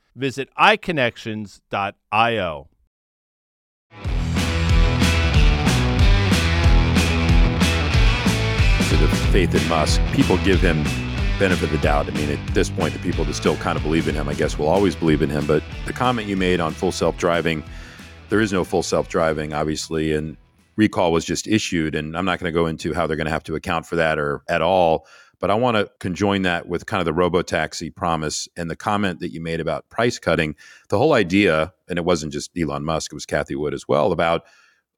Visit 0.15 0.49
iConnections.io. 0.57 2.67
So 8.89 8.97
the 8.97 9.07
faith 9.31 9.55
in 9.55 9.69
Musk. 9.69 10.01
People 10.13 10.37
give 10.39 10.59
him 10.59 10.83
benefit 11.39 11.63
of 11.63 11.71
the 11.71 11.77
doubt. 11.79 12.07
I 12.07 12.11
mean, 12.11 12.29
at 12.29 12.53
this 12.53 12.69
point, 12.69 12.93
the 12.93 12.99
people 12.99 13.25
that 13.25 13.33
still 13.33 13.55
kind 13.57 13.75
of 13.75 13.83
believe 13.83 14.07
in 14.07 14.13
him, 14.13 14.29
I 14.29 14.35
guess, 14.35 14.59
will 14.59 14.67
always 14.67 14.95
believe 14.95 15.21
in 15.21 15.29
him. 15.29 15.47
But 15.47 15.63
the 15.85 15.93
comment 15.93 16.27
you 16.27 16.37
made 16.37 16.59
on 16.59 16.73
full 16.73 16.91
self 16.91 17.17
driving, 17.17 17.63
there 18.29 18.41
is 18.41 18.53
no 18.53 18.63
full 18.63 18.83
self 18.83 19.09
driving, 19.09 19.53
obviously, 19.53 20.13
and 20.13 20.37
recall 20.75 21.11
was 21.11 21.25
just 21.25 21.47
issued. 21.47 21.95
And 21.95 22.15
I'm 22.15 22.25
not 22.25 22.39
going 22.39 22.51
to 22.51 22.53
go 22.53 22.67
into 22.67 22.93
how 22.93 23.07
they're 23.07 23.17
going 23.17 23.25
to 23.25 23.31
have 23.31 23.43
to 23.45 23.55
account 23.55 23.85
for 23.85 23.95
that 23.95 24.19
or 24.19 24.43
at 24.49 24.61
all. 24.61 25.07
But 25.41 25.51
I 25.51 25.55
want 25.55 25.75
to 25.75 25.91
conjoin 25.99 26.43
that 26.43 26.67
with 26.67 26.85
kind 26.85 27.01
of 27.01 27.05
the 27.05 27.13
robo 27.13 27.41
taxi 27.41 27.89
promise 27.89 28.47
and 28.55 28.69
the 28.69 28.75
comment 28.75 29.19
that 29.19 29.33
you 29.33 29.41
made 29.41 29.59
about 29.59 29.89
price 29.89 30.19
cutting. 30.19 30.55
The 30.89 30.97
whole 30.97 31.13
idea, 31.13 31.73
and 31.89 31.97
it 31.97 32.05
wasn't 32.05 32.31
just 32.31 32.51
Elon 32.57 32.85
Musk, 32.85 33.11
it 33.11 33.15
was 33.15 33.25
Cathie 33.25 33.55
Wood 33.55 33.73
as 33.73 33.87
well, 33.87 34.13
about 34.13 34.43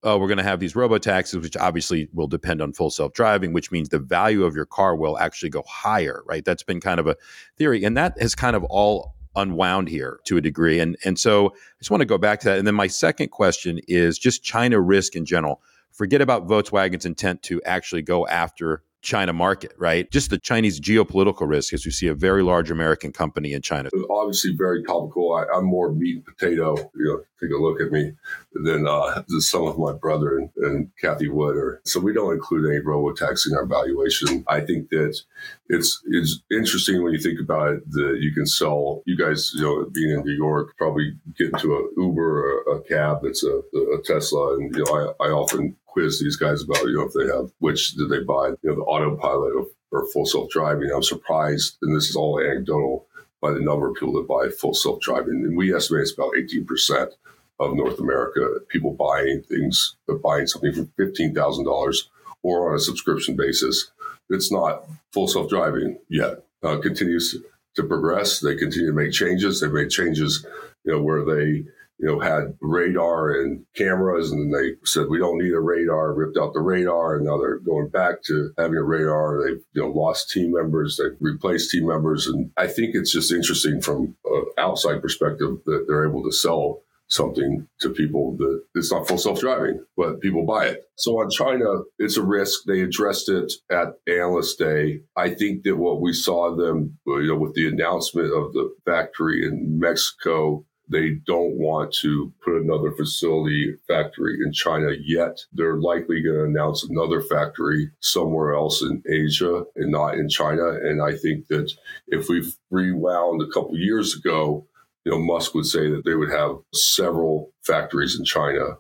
oh, 0.04 0.18
we're 0.18 0.28
going 0.28 0.38
to 0.38 0.44
have 0.44 0.60
these 0.60 0.76
robo 0.76 0.98
taxis, 0.98 1.42
which 1.42 1.58
obviously 1.58 2.10
will 2.14 2.28
depend 2.28 2.62
on 2.62 2.74
full 2.74 2.90
self 2.90 3.14
driving, 3.14 3.54
which 3.54 3.72
means 3.72 3.90
the 3.90 4.00
value 4.00 4.44
of 4.44 4.56
your 4.56 4.66
car 4.66 4.96
will 4.96 5.18
actually 5.18 5.50
go 5.50 5.64
higher, 5.68 6.22
right? 6.26 6.44
That's 6.44 6.64
been 6.64 6.82
kind 6.82 7.00
of 7.00 7.08
a 7.08 7.16
theory. 7.58 7.84
And 7.84 7.96
that 7.98 8.20
has 8.20 8.36
kind 8.36 8.56
of 8.56 8.64
all 8.66 9.16
unwound 9.36 9.88
here 9.88 10.20
to 10.26 10.38
a 10.38 10.42
degree. 10.42 10.80
And, 10.80 10.98
and 11.06 11.18
so 11.18 11.48
I 11.48 11.80
just 11.80 11.90
want 11.90 12.02
to 12.02 12.06
go 12.06 12.18
back 12.18 12.42
to 12.42 12.50
that. 12.50 12.58
And 12.58 12.68
then 12.68 12.76
my 12.76 12.88
second 12.88 13.30
question 13.30 13.80
is 13.88 14.20
just 14.20 14.44
China 14.44 14.80
risk 14.80 15.16
in 15.16 15.26
general. 15.26 15.62
Forget 15.92 16.22
about 16.22 16.48
Volkswagen's 16.48 17.06
intent 17.06 17.42
to 17.44 17.62
actually 17.64 18.02
go 18.02 18.28
after 18.28 18.84
China 19.04 19.34
market, 19.34 19.74
right? 19.78 20.10
Just 20.10 20.30
the 20.30 20.40
Chinese 20.40 20.80
geopolitical 20.80 21.48
risk 21.48 21.74
as 21.74 21.86
we 21.86 21.92
see 21.92 22.08
a 22.08 22.14
very 22.16 22.42
large 22.42 22.72
American 22.72 23.12
company 23.12 23.52
in 23.52 23.62
China. 23.62 23.90
Obviously, 24.10 24.56
very 24.58 24.82
topical. 24.82 25.36
I, 25.36 25.58
am 25.58 25.66
more 25.66 25.92
meat 25.92 26.16
and 26.16 26.26
potato. 26.26 26.76
You 26.96 27.06
know, 27.06 27.24
take 27.40 27.54
a 27.54 27.62
look 27.62 27.82
at 27.82 27.92
me 27.92 28.14
than 28.54 28.88
uh, 28.88 29.24
some 29.40 29.68
of 29.68 29.78
my 29.78 29.92
brother 29.92 30.38
and, 30.38 30.50
and 30.56 30.90
Cathie 31.02 31.28
Wood. 31.28 31.58
Or, 31.58 31.82
so 31.84 32.00
we 32.00 32.14
don't 32.14 32.34
include 32.34 32.70
any 32.72 32.80
robo 32.80 33.14
tax 33.14 33.46
in 33.46 33.56
our 33.56 33.66
valuation. 33.66 34.46
I 34.48 34.62
think 34.62 34.90
that 34.90 35.20
it's 35.68 36.02
it's 36.06 36.42
interesting 36.50 37.04
when 37.04 37.14
you 37.14 37.20
think 37.20 37.42
about 37.42 37.74
it 37.74 37.92
that 37.92 38.18
you 38.22 38.34
can 38.34 38.46
sell. 38.46 39.04
You 39.06 39.18
guys, 39.18 39.52
you 39.54 39.64
know, 39.64 39.86
being 39.92 40.12
in 40.12 40.22
New 40.22 40.36
York, 40.36 40.78
probably 40.78 41.14
get 41.38 41.50
into 41.50 41.74
a 41.74 42.02
Uber 42.02 42.64
or 42.68 42.78
a 42.78 42.82
cab 42.84 43.20
that's 43.24 43.44
a, 43.44 43.62
a 43.76 44.02
Tesla, 44.06 44.56
and 44.56 44.74
you 44.74 44.86
know, 44.86 45.14
I, 45.20 45.26
I 45.26 45.30
often 45.30 45.76
quiz 45.94 46.20
these 46.20 46.36
guys 46.36 46.64
about, 46.64 46.84
you 46.84 46.96
know, 46.96 47.08
if 47.08 47.14
they 47.14 47.34
have 47.34 47.52
which 47.60 47.94
did 47.94 48.10
they 48.10 48.20
buy, 48.20 48.50
you 48.50 48.70
know, 48.70 48.76
the 48.76 48.82
autopilot 48.82 49.54
or, 49.56 49.68
or 49.92 50.08
full 50.12 50.26
self 50.26 50.50
driving. 50.50 50.92
I'm 50.94 51.04
surprised, 51.04 51.78
and 51.82 51.96
this 51.96 52.10
is 52.10 52.16
all 52.16 52.40
anecdotal, 52.40 53.08
by 53.42 53.52
the 53.52 53.60
number 53.60 53.90
of 53.90 53.96
people 53.96 54.14
that 54.14 54.28
buy 54.28 54.50
full 54.50 54.74
self 54.74 55.02
driving. 55.02 55.44
And 55.46 55.56
we 55.58 55.74
estimate 55.74 56.04
it's 56.04 56.14
about 56.14 56.34
18% 56.34 57.12
of 57.60 57.76
North 57.76 58.00
America 58.00 58.60
people 58.70 58.92
buying 58.94 59.44
things, 59.44 59.96
buying 60.24 60.48
something 60.48 60.74
for 60.74 60.84
$15,000 61.02 61.96
or 62.42 62.70
on 62.70 62.76
a 62.76 62.80
subscription 62.80 63.36
basis. 63.36 63.92
It's 64.30 64.52
not 64.52 64.86
full 65.12 65.28
self 65.28 65.50
driving 65.50 66.00
yet. 66.10 66.44
Uh, 66.64 66.78
continues 66.78 67.36
to 67.76 67.84
progress. 67.84 68.40
They 68.40 68.56
continue 68.56 68.88
to 68.88 68.94
make 68.94 69.12
changes. 69.12 69.60
They've 69.60 69.72
made 69.72 69.90
changes, 69.90 70.46
you 70.86 70.94
know, 70.94 71.02
where 71.02 71.26
they 71.26 71.66
you 72.04 72.10
know, 72.10 72.20
had 72.20 72.58
radar 72.60 73.32
and 73.32 73.66
cameras, 73.78 74.30
and 74.30 74.54
they 74.54 74.74
said 74.84 75.06
we 75.10 75.20
don't 75.20 75.38
need 75.38 75.54
a 75.54 75.60
radar, 75.62 76.14
ripped 76.14 76.38
out 76.38 76.54
the 76.54 76.60
radar, 76.60 77.16
and 77.16 77.26
now 77.26 77.38
they're 77.38 77.60
going 77.60 77.88
back 77.88 78.22
to 78.24 78.52
having 78.58 78.76
a 78.76 78.84
radar. 78.84 79.42
They've 79.42 79.64
you 79.72 79.84
know 79.84 79.88
lost 79.88 80.30
team 80.30 80.52
members, 80.52 80.98
they've 80.98 81.18
replaced 81.22 81.72
team 81.72 81.88
members, 81.88 82.28
and 82.28 82.52
I 82.58 82.68
think 82.68 82.94
it's 82.94 83.14
just 83.14 83.32
interesting 83.32 83.80
from 83.80 84.18
an 84.26 84.46
outside 84.58 85.02
perspective 85.02 85.60
that 85.66 85.86
they're 85.88 86.06
able 86.06 86.26
to 86.26 86.32
sell 86.34 86.82
something 87.08 87.68
to 87.80 87.90
people 87.90 88.36
that 88.38 88.64
it's 88.76 88.92
not 88.92 89.08
full 89.08 89.18
self-driving, 89.18 89.82
but 89.96 90.20
people 90.20 90.46
buy 90.46 90.66
it. 90.66 90.84
So 90.96 91.22
on 91.22 91.30
China, 91.30 91.84
it's 92.00 92.18
a 92.18 92.24
risk. 92.24 92.62
They 92.68 92.82
addressed 92.82 93.30
it 93.30 93.54
at 93.70 93.94
Analyst 94.08 94.60
Day. 94.60 95.02
I 95.16 95.30
think 95.30 95.64
that 95.64 95.78
what 95.78 96.02
we 96.02 96.12
saw 96.12 96.54
them, 96.56 96.98
you 97.06 97.28
know, 97.28 97.38
with 97.38 97.54
the 97.54 97.68
announcement 97.68 98.34
of 98.34 98.52
the 98.52 98.74
factory 98.86 99.46
in 99.46 99.80
Mexico 99.80 100.66
they 100.94 101.12
don't 101.26 101.58
want 101.58 101.94
to 102.02 102.32
put 102.44 102.62
another 102.62 102.92
facility 102.92 103.76
factory 103.88 104.38
in 104.46 104.52
China 104.54 104.92
yet. 105.04 105.40
They're 105.52 105.80
likely 105.80 106.22
going 106.22 106.38
to 106.38 106.44
announce 106.46 106.84
another 106.84 107.22
factory 107.22 107.92
somewhere 108.00 108.54
else 108.54 108.82
in 108.82 109.04
Asia 109.10 109.64
and 109.76 109.92
not 109.92 110.16
in 110.16 110.30
China. 110.30 110.68
And 110.68 111.02
I 111.02 111.16
think 111.16 111.48
that 111.48 111.74
if 112.08 112.30
we've 112.30 112.56
rewound 112.70 113.42
a 113.42 113.52
couple 113.54 113.78
years 113.78 114.16
ago, 114.16 114.68
you 115.06 115.12
know, 115.12 115.20
Musk 115.20 115.54
would 115.54 115.66
say 115.66 115.90
that 115.90 116.06
they 116.06 116.16
would 116.16 116.32
have 116.32 116.58
several 116.74 117.52
factories 117.64 118.18
in 118.18 118.26
China 118.26 118.78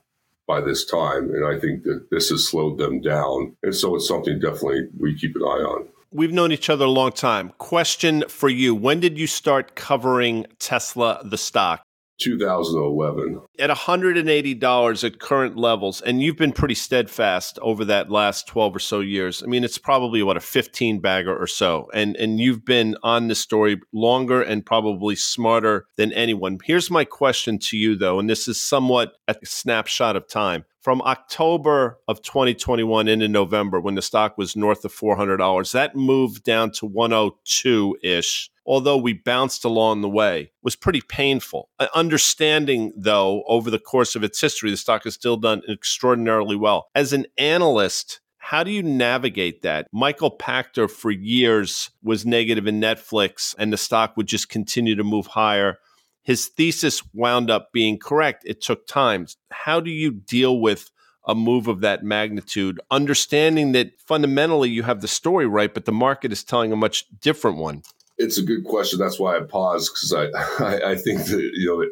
by 0.48 0.62
this 0.62 0.86
time. 0.86 1.30
And 1.32 1.46
I 1.46 1.60
think 1.60 1.84
that 1.84 2.08
this 2.12 2.30
has 2.30 2.48
slowed 2.48 2.78
them 2.78 3.02
down. 3.02 3.56
And 3.64 3.76
so 3.76 3.96
it's 3.96 4.08
something 4.08 4.40
definitely 4.40 4.88
we 4.98 5.18
keep 5.18 5.36
an 5.36 5.44
eye 5.44 5.64
on. 5.64 5.88
We've 6.12 6.32
known 6.32 6.52
each 6.52 6.70
other 6.70 6.86
a 6.86 6.90
long 6.90 7.12
time. 7.12 7.50
Question 7.58 8.24
for 8.28 8.48
you 8.48 8.76
When 8.76 9.00
did 9.00 9.18
you 9.18 9.26
start 9.26 9.76
covering 9.76 10.46
Tesla, 10.60 11.22
the 11.24 11.38
stock? 11.38 11.84
2011. 12.20 13.42
At 13.60 13.70
$180 13.70 15.04
at 15.04 15.20
current 15.20 15.58
levels, 15.58 16.02
and 16.02 16.22
you've 16.22 16.38
been 16.38 16.52
pretty 16.52 16.76
steadfast 16.76 17.60
over 17.62 17.86
that 17.86 18.10
last 18.10 18.48
12 18.48 18.76
or 18.76 18.80
so 18.80 19.00
years. 19.00 19.44
I 19.44 19.48
mean, 19.48 19.64
it's 19.64 19.78
probably 19.78 20.24
what 20.24 20.38
a 20.38 20.42
15 20.42 21.00
bagger 21.00 21.36
or 21.36 21.48
so. 21.48 21.90
And 21.94 22.16
and 22.16 22.40
you've 22.40 22.66
been 22.66 22.96
on 23.04 23.28
this 23.28 23.40
story 23.40 23.80
longer 23.94 24.42
and 24.42 24.66
probably 24.66 25.16
smarter 25.16 25.86
than 25.98 26.14
anyone. 26.14 26.58
Here's 26.64 26.92
my 26.92 27.06
question 27.06 27.60
to 27.60 27.78
you 27.78 27.96
though, 27.96 28.20
and 28.20 28.30
this 28.30 28.48
is 28.48 28.60
somewhat 28.60 29.14
a 29.28 29.36
snapshot 29.44 30.16
of 30.16 30.28
time 30.28 30.66
from 30.84 31.02
October 31.04 31.98
of 32.10 32.22
2021 32.22 33.08
into 33.08 33.28
November 33.28 33.80
when 33.80 33.96
the 33.96 34.02
stock 34.02 34.38
was 34.38 34.56
north 34.56 34.84
of 34.84 34.94
$400. 34.94 35.72
That 35.72 35.96
moved 35.96 36.44
down 36.44 36.72
to 36.72 36.86
102 36.86 37.98
ish 38.04 38.50
although 38.66 38.98
we 38.98 39.14
bounced 39.14 39.66
along 39.66 40.02
the 40.02 40.10
way, 40.10 40.52
was 40.62 40.76
pretty 40.76 41.02
painful. 41.02 41.70
Uh, 41.80 41.88
understanding, 41.94 42.94
though, 42.96 43.44
over 43.48 43.70
the 43.70 43.80
course 43.80 44.16
of 44.16 44.24
its 44.24 44.40
history, 44.40 44.72
the 44.72 44.78
stock 44.78 45.04
has 45.04 45.14
still 45.14 45.38
done 45.38 45.62
extraordinarily 45.70 46.56
well. 46.56 46.88
As 46.96 47.14
an 47.14 47.26
analyst, 47.38 48.20
how 48.38 48.64
do 48.64 48.72
you 48.72 48.84
navigate 48.84 49.62
that? 49.62 49.88
Michael 49.94 50.38
Pachter, 50.38 50.90
for 50.90 51.12
years, 51.12 51.92
was 52.04 52.26
negative 52.26 52.68
in 52.68 52.82
Netflix, 52.82 53.56
and 53.58 53.72
the 53.72 53.78
stock 53.78 54.18
would 54.18 54.28
just 54.28 54.50
continue 54.50 54.96
to 54.96 55.04
move 55.04 55.28
higher. 55.28 55.78
His 56.24 56.48
thesis 56.48 57.02
wound 57.14 57.50
up 57.50 57.72
being 57.72 57.98
correct. 57.98 58.44
It 58.46 58.62
took 58.62 58.86
time. 58.86 59.28
How 59.52 59.80
do 59.80 59.92
you 59.92 60.12
deal 60.12 60.60
with 60.60 60.90
a 61.26 61.34
move 61.34 61.70
of 61.70 61.80
that 61.82 62.04
magnitude, 62.04 62.82
understanding 62.92 63.72
that 63.72 63.92
fundamentally 64.00 64.70
you 64.70 64.84
have 64.84 65.00
the 65.00 65.08
story 65.08 65.48
right, 65.48 65.74
but 65.74 65.86
the 65.86 65.92
market 65.92 66.34
is 66.34 66.44
telling 66.44 66.74
a 66.74 66.78
much 66.78 67.06
different 67.22 67.58
one? 67.58 67.82
It's 68.18 68.38
a 68.38 68.44
good 68.44 68.64
question. 68.64 69.00
That's 69.00 69.20
why 69.20 69.38
I 69.38 69.42
paused 69.42 69.92
because 69.94 70.14
I, 70.14 70.26
I, 70.64 70.92
I 70.92 70.96
think 70.96 71.26
that 71.26 71.52
you 71.54 71.68
know 71.68 71.82
it 71.82 71.90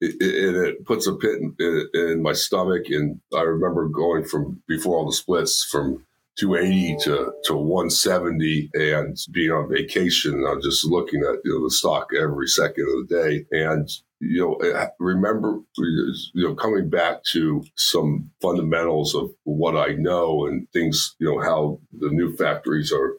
it, 0.00 0.56
it, 0.56 0.84
puts 0.86 1.06
a 1.06 1.14
pit 1.14 1.40
in, 1.40 1.88
in, 1.92 2.22
my 2.22 2.32
stomach. 2.32 2.84
And 2.88 3.20
I 3.36 3.42
remember 3.42 3.86
going 3.86 4.24
from 4.24 4.62
before 4.66 4.96
all 4.96 5.06
the 5.06 5.12
splits 5.12 5.62
from 5.64 6.04
280 6.38 6.96
to 7.04 7.32
to 7.44 7.54
170 7.54 8.70
and 8.74 9.16
being 9.30 9.50
on 9.50 9.68
vacation. 9.68 10.44
I'm 10.46 10.62
just 10.62 10.84
looking 10.86 11.20
at 11.20 11.40
you 11.44 11.52
know 11.52 11.64
the 11.64 11.70
stock 11.70 12.10
every 12.18 12.48
second 12.48 12.86
of 12.88 13.08
the 13.08 13.14
day 13.14 13.46
and. 13.52 13.88
You 14.22 14.58
know, 14.60 14.90
remember, 14.98 15.60
you 15.78 16.14
know, 16.34 16.54
coming 16.54 16.90
back 16.90 17.24
to 17.32 17.64
some 17.76 18.30
fundamentals 18.42 19.14
of 19.14 19.30
what 19.44 19.78
I 19.78 19.94
know 19.94 20.44
and 20.44 20.70
things, 20.74 21.16
you 21.18 21.26
know, 21.26 21.40
how 21.40 21.80
the 21.98 22.10
new 22.10 22.36
factories 22.36 22.92
are 22.92 23.14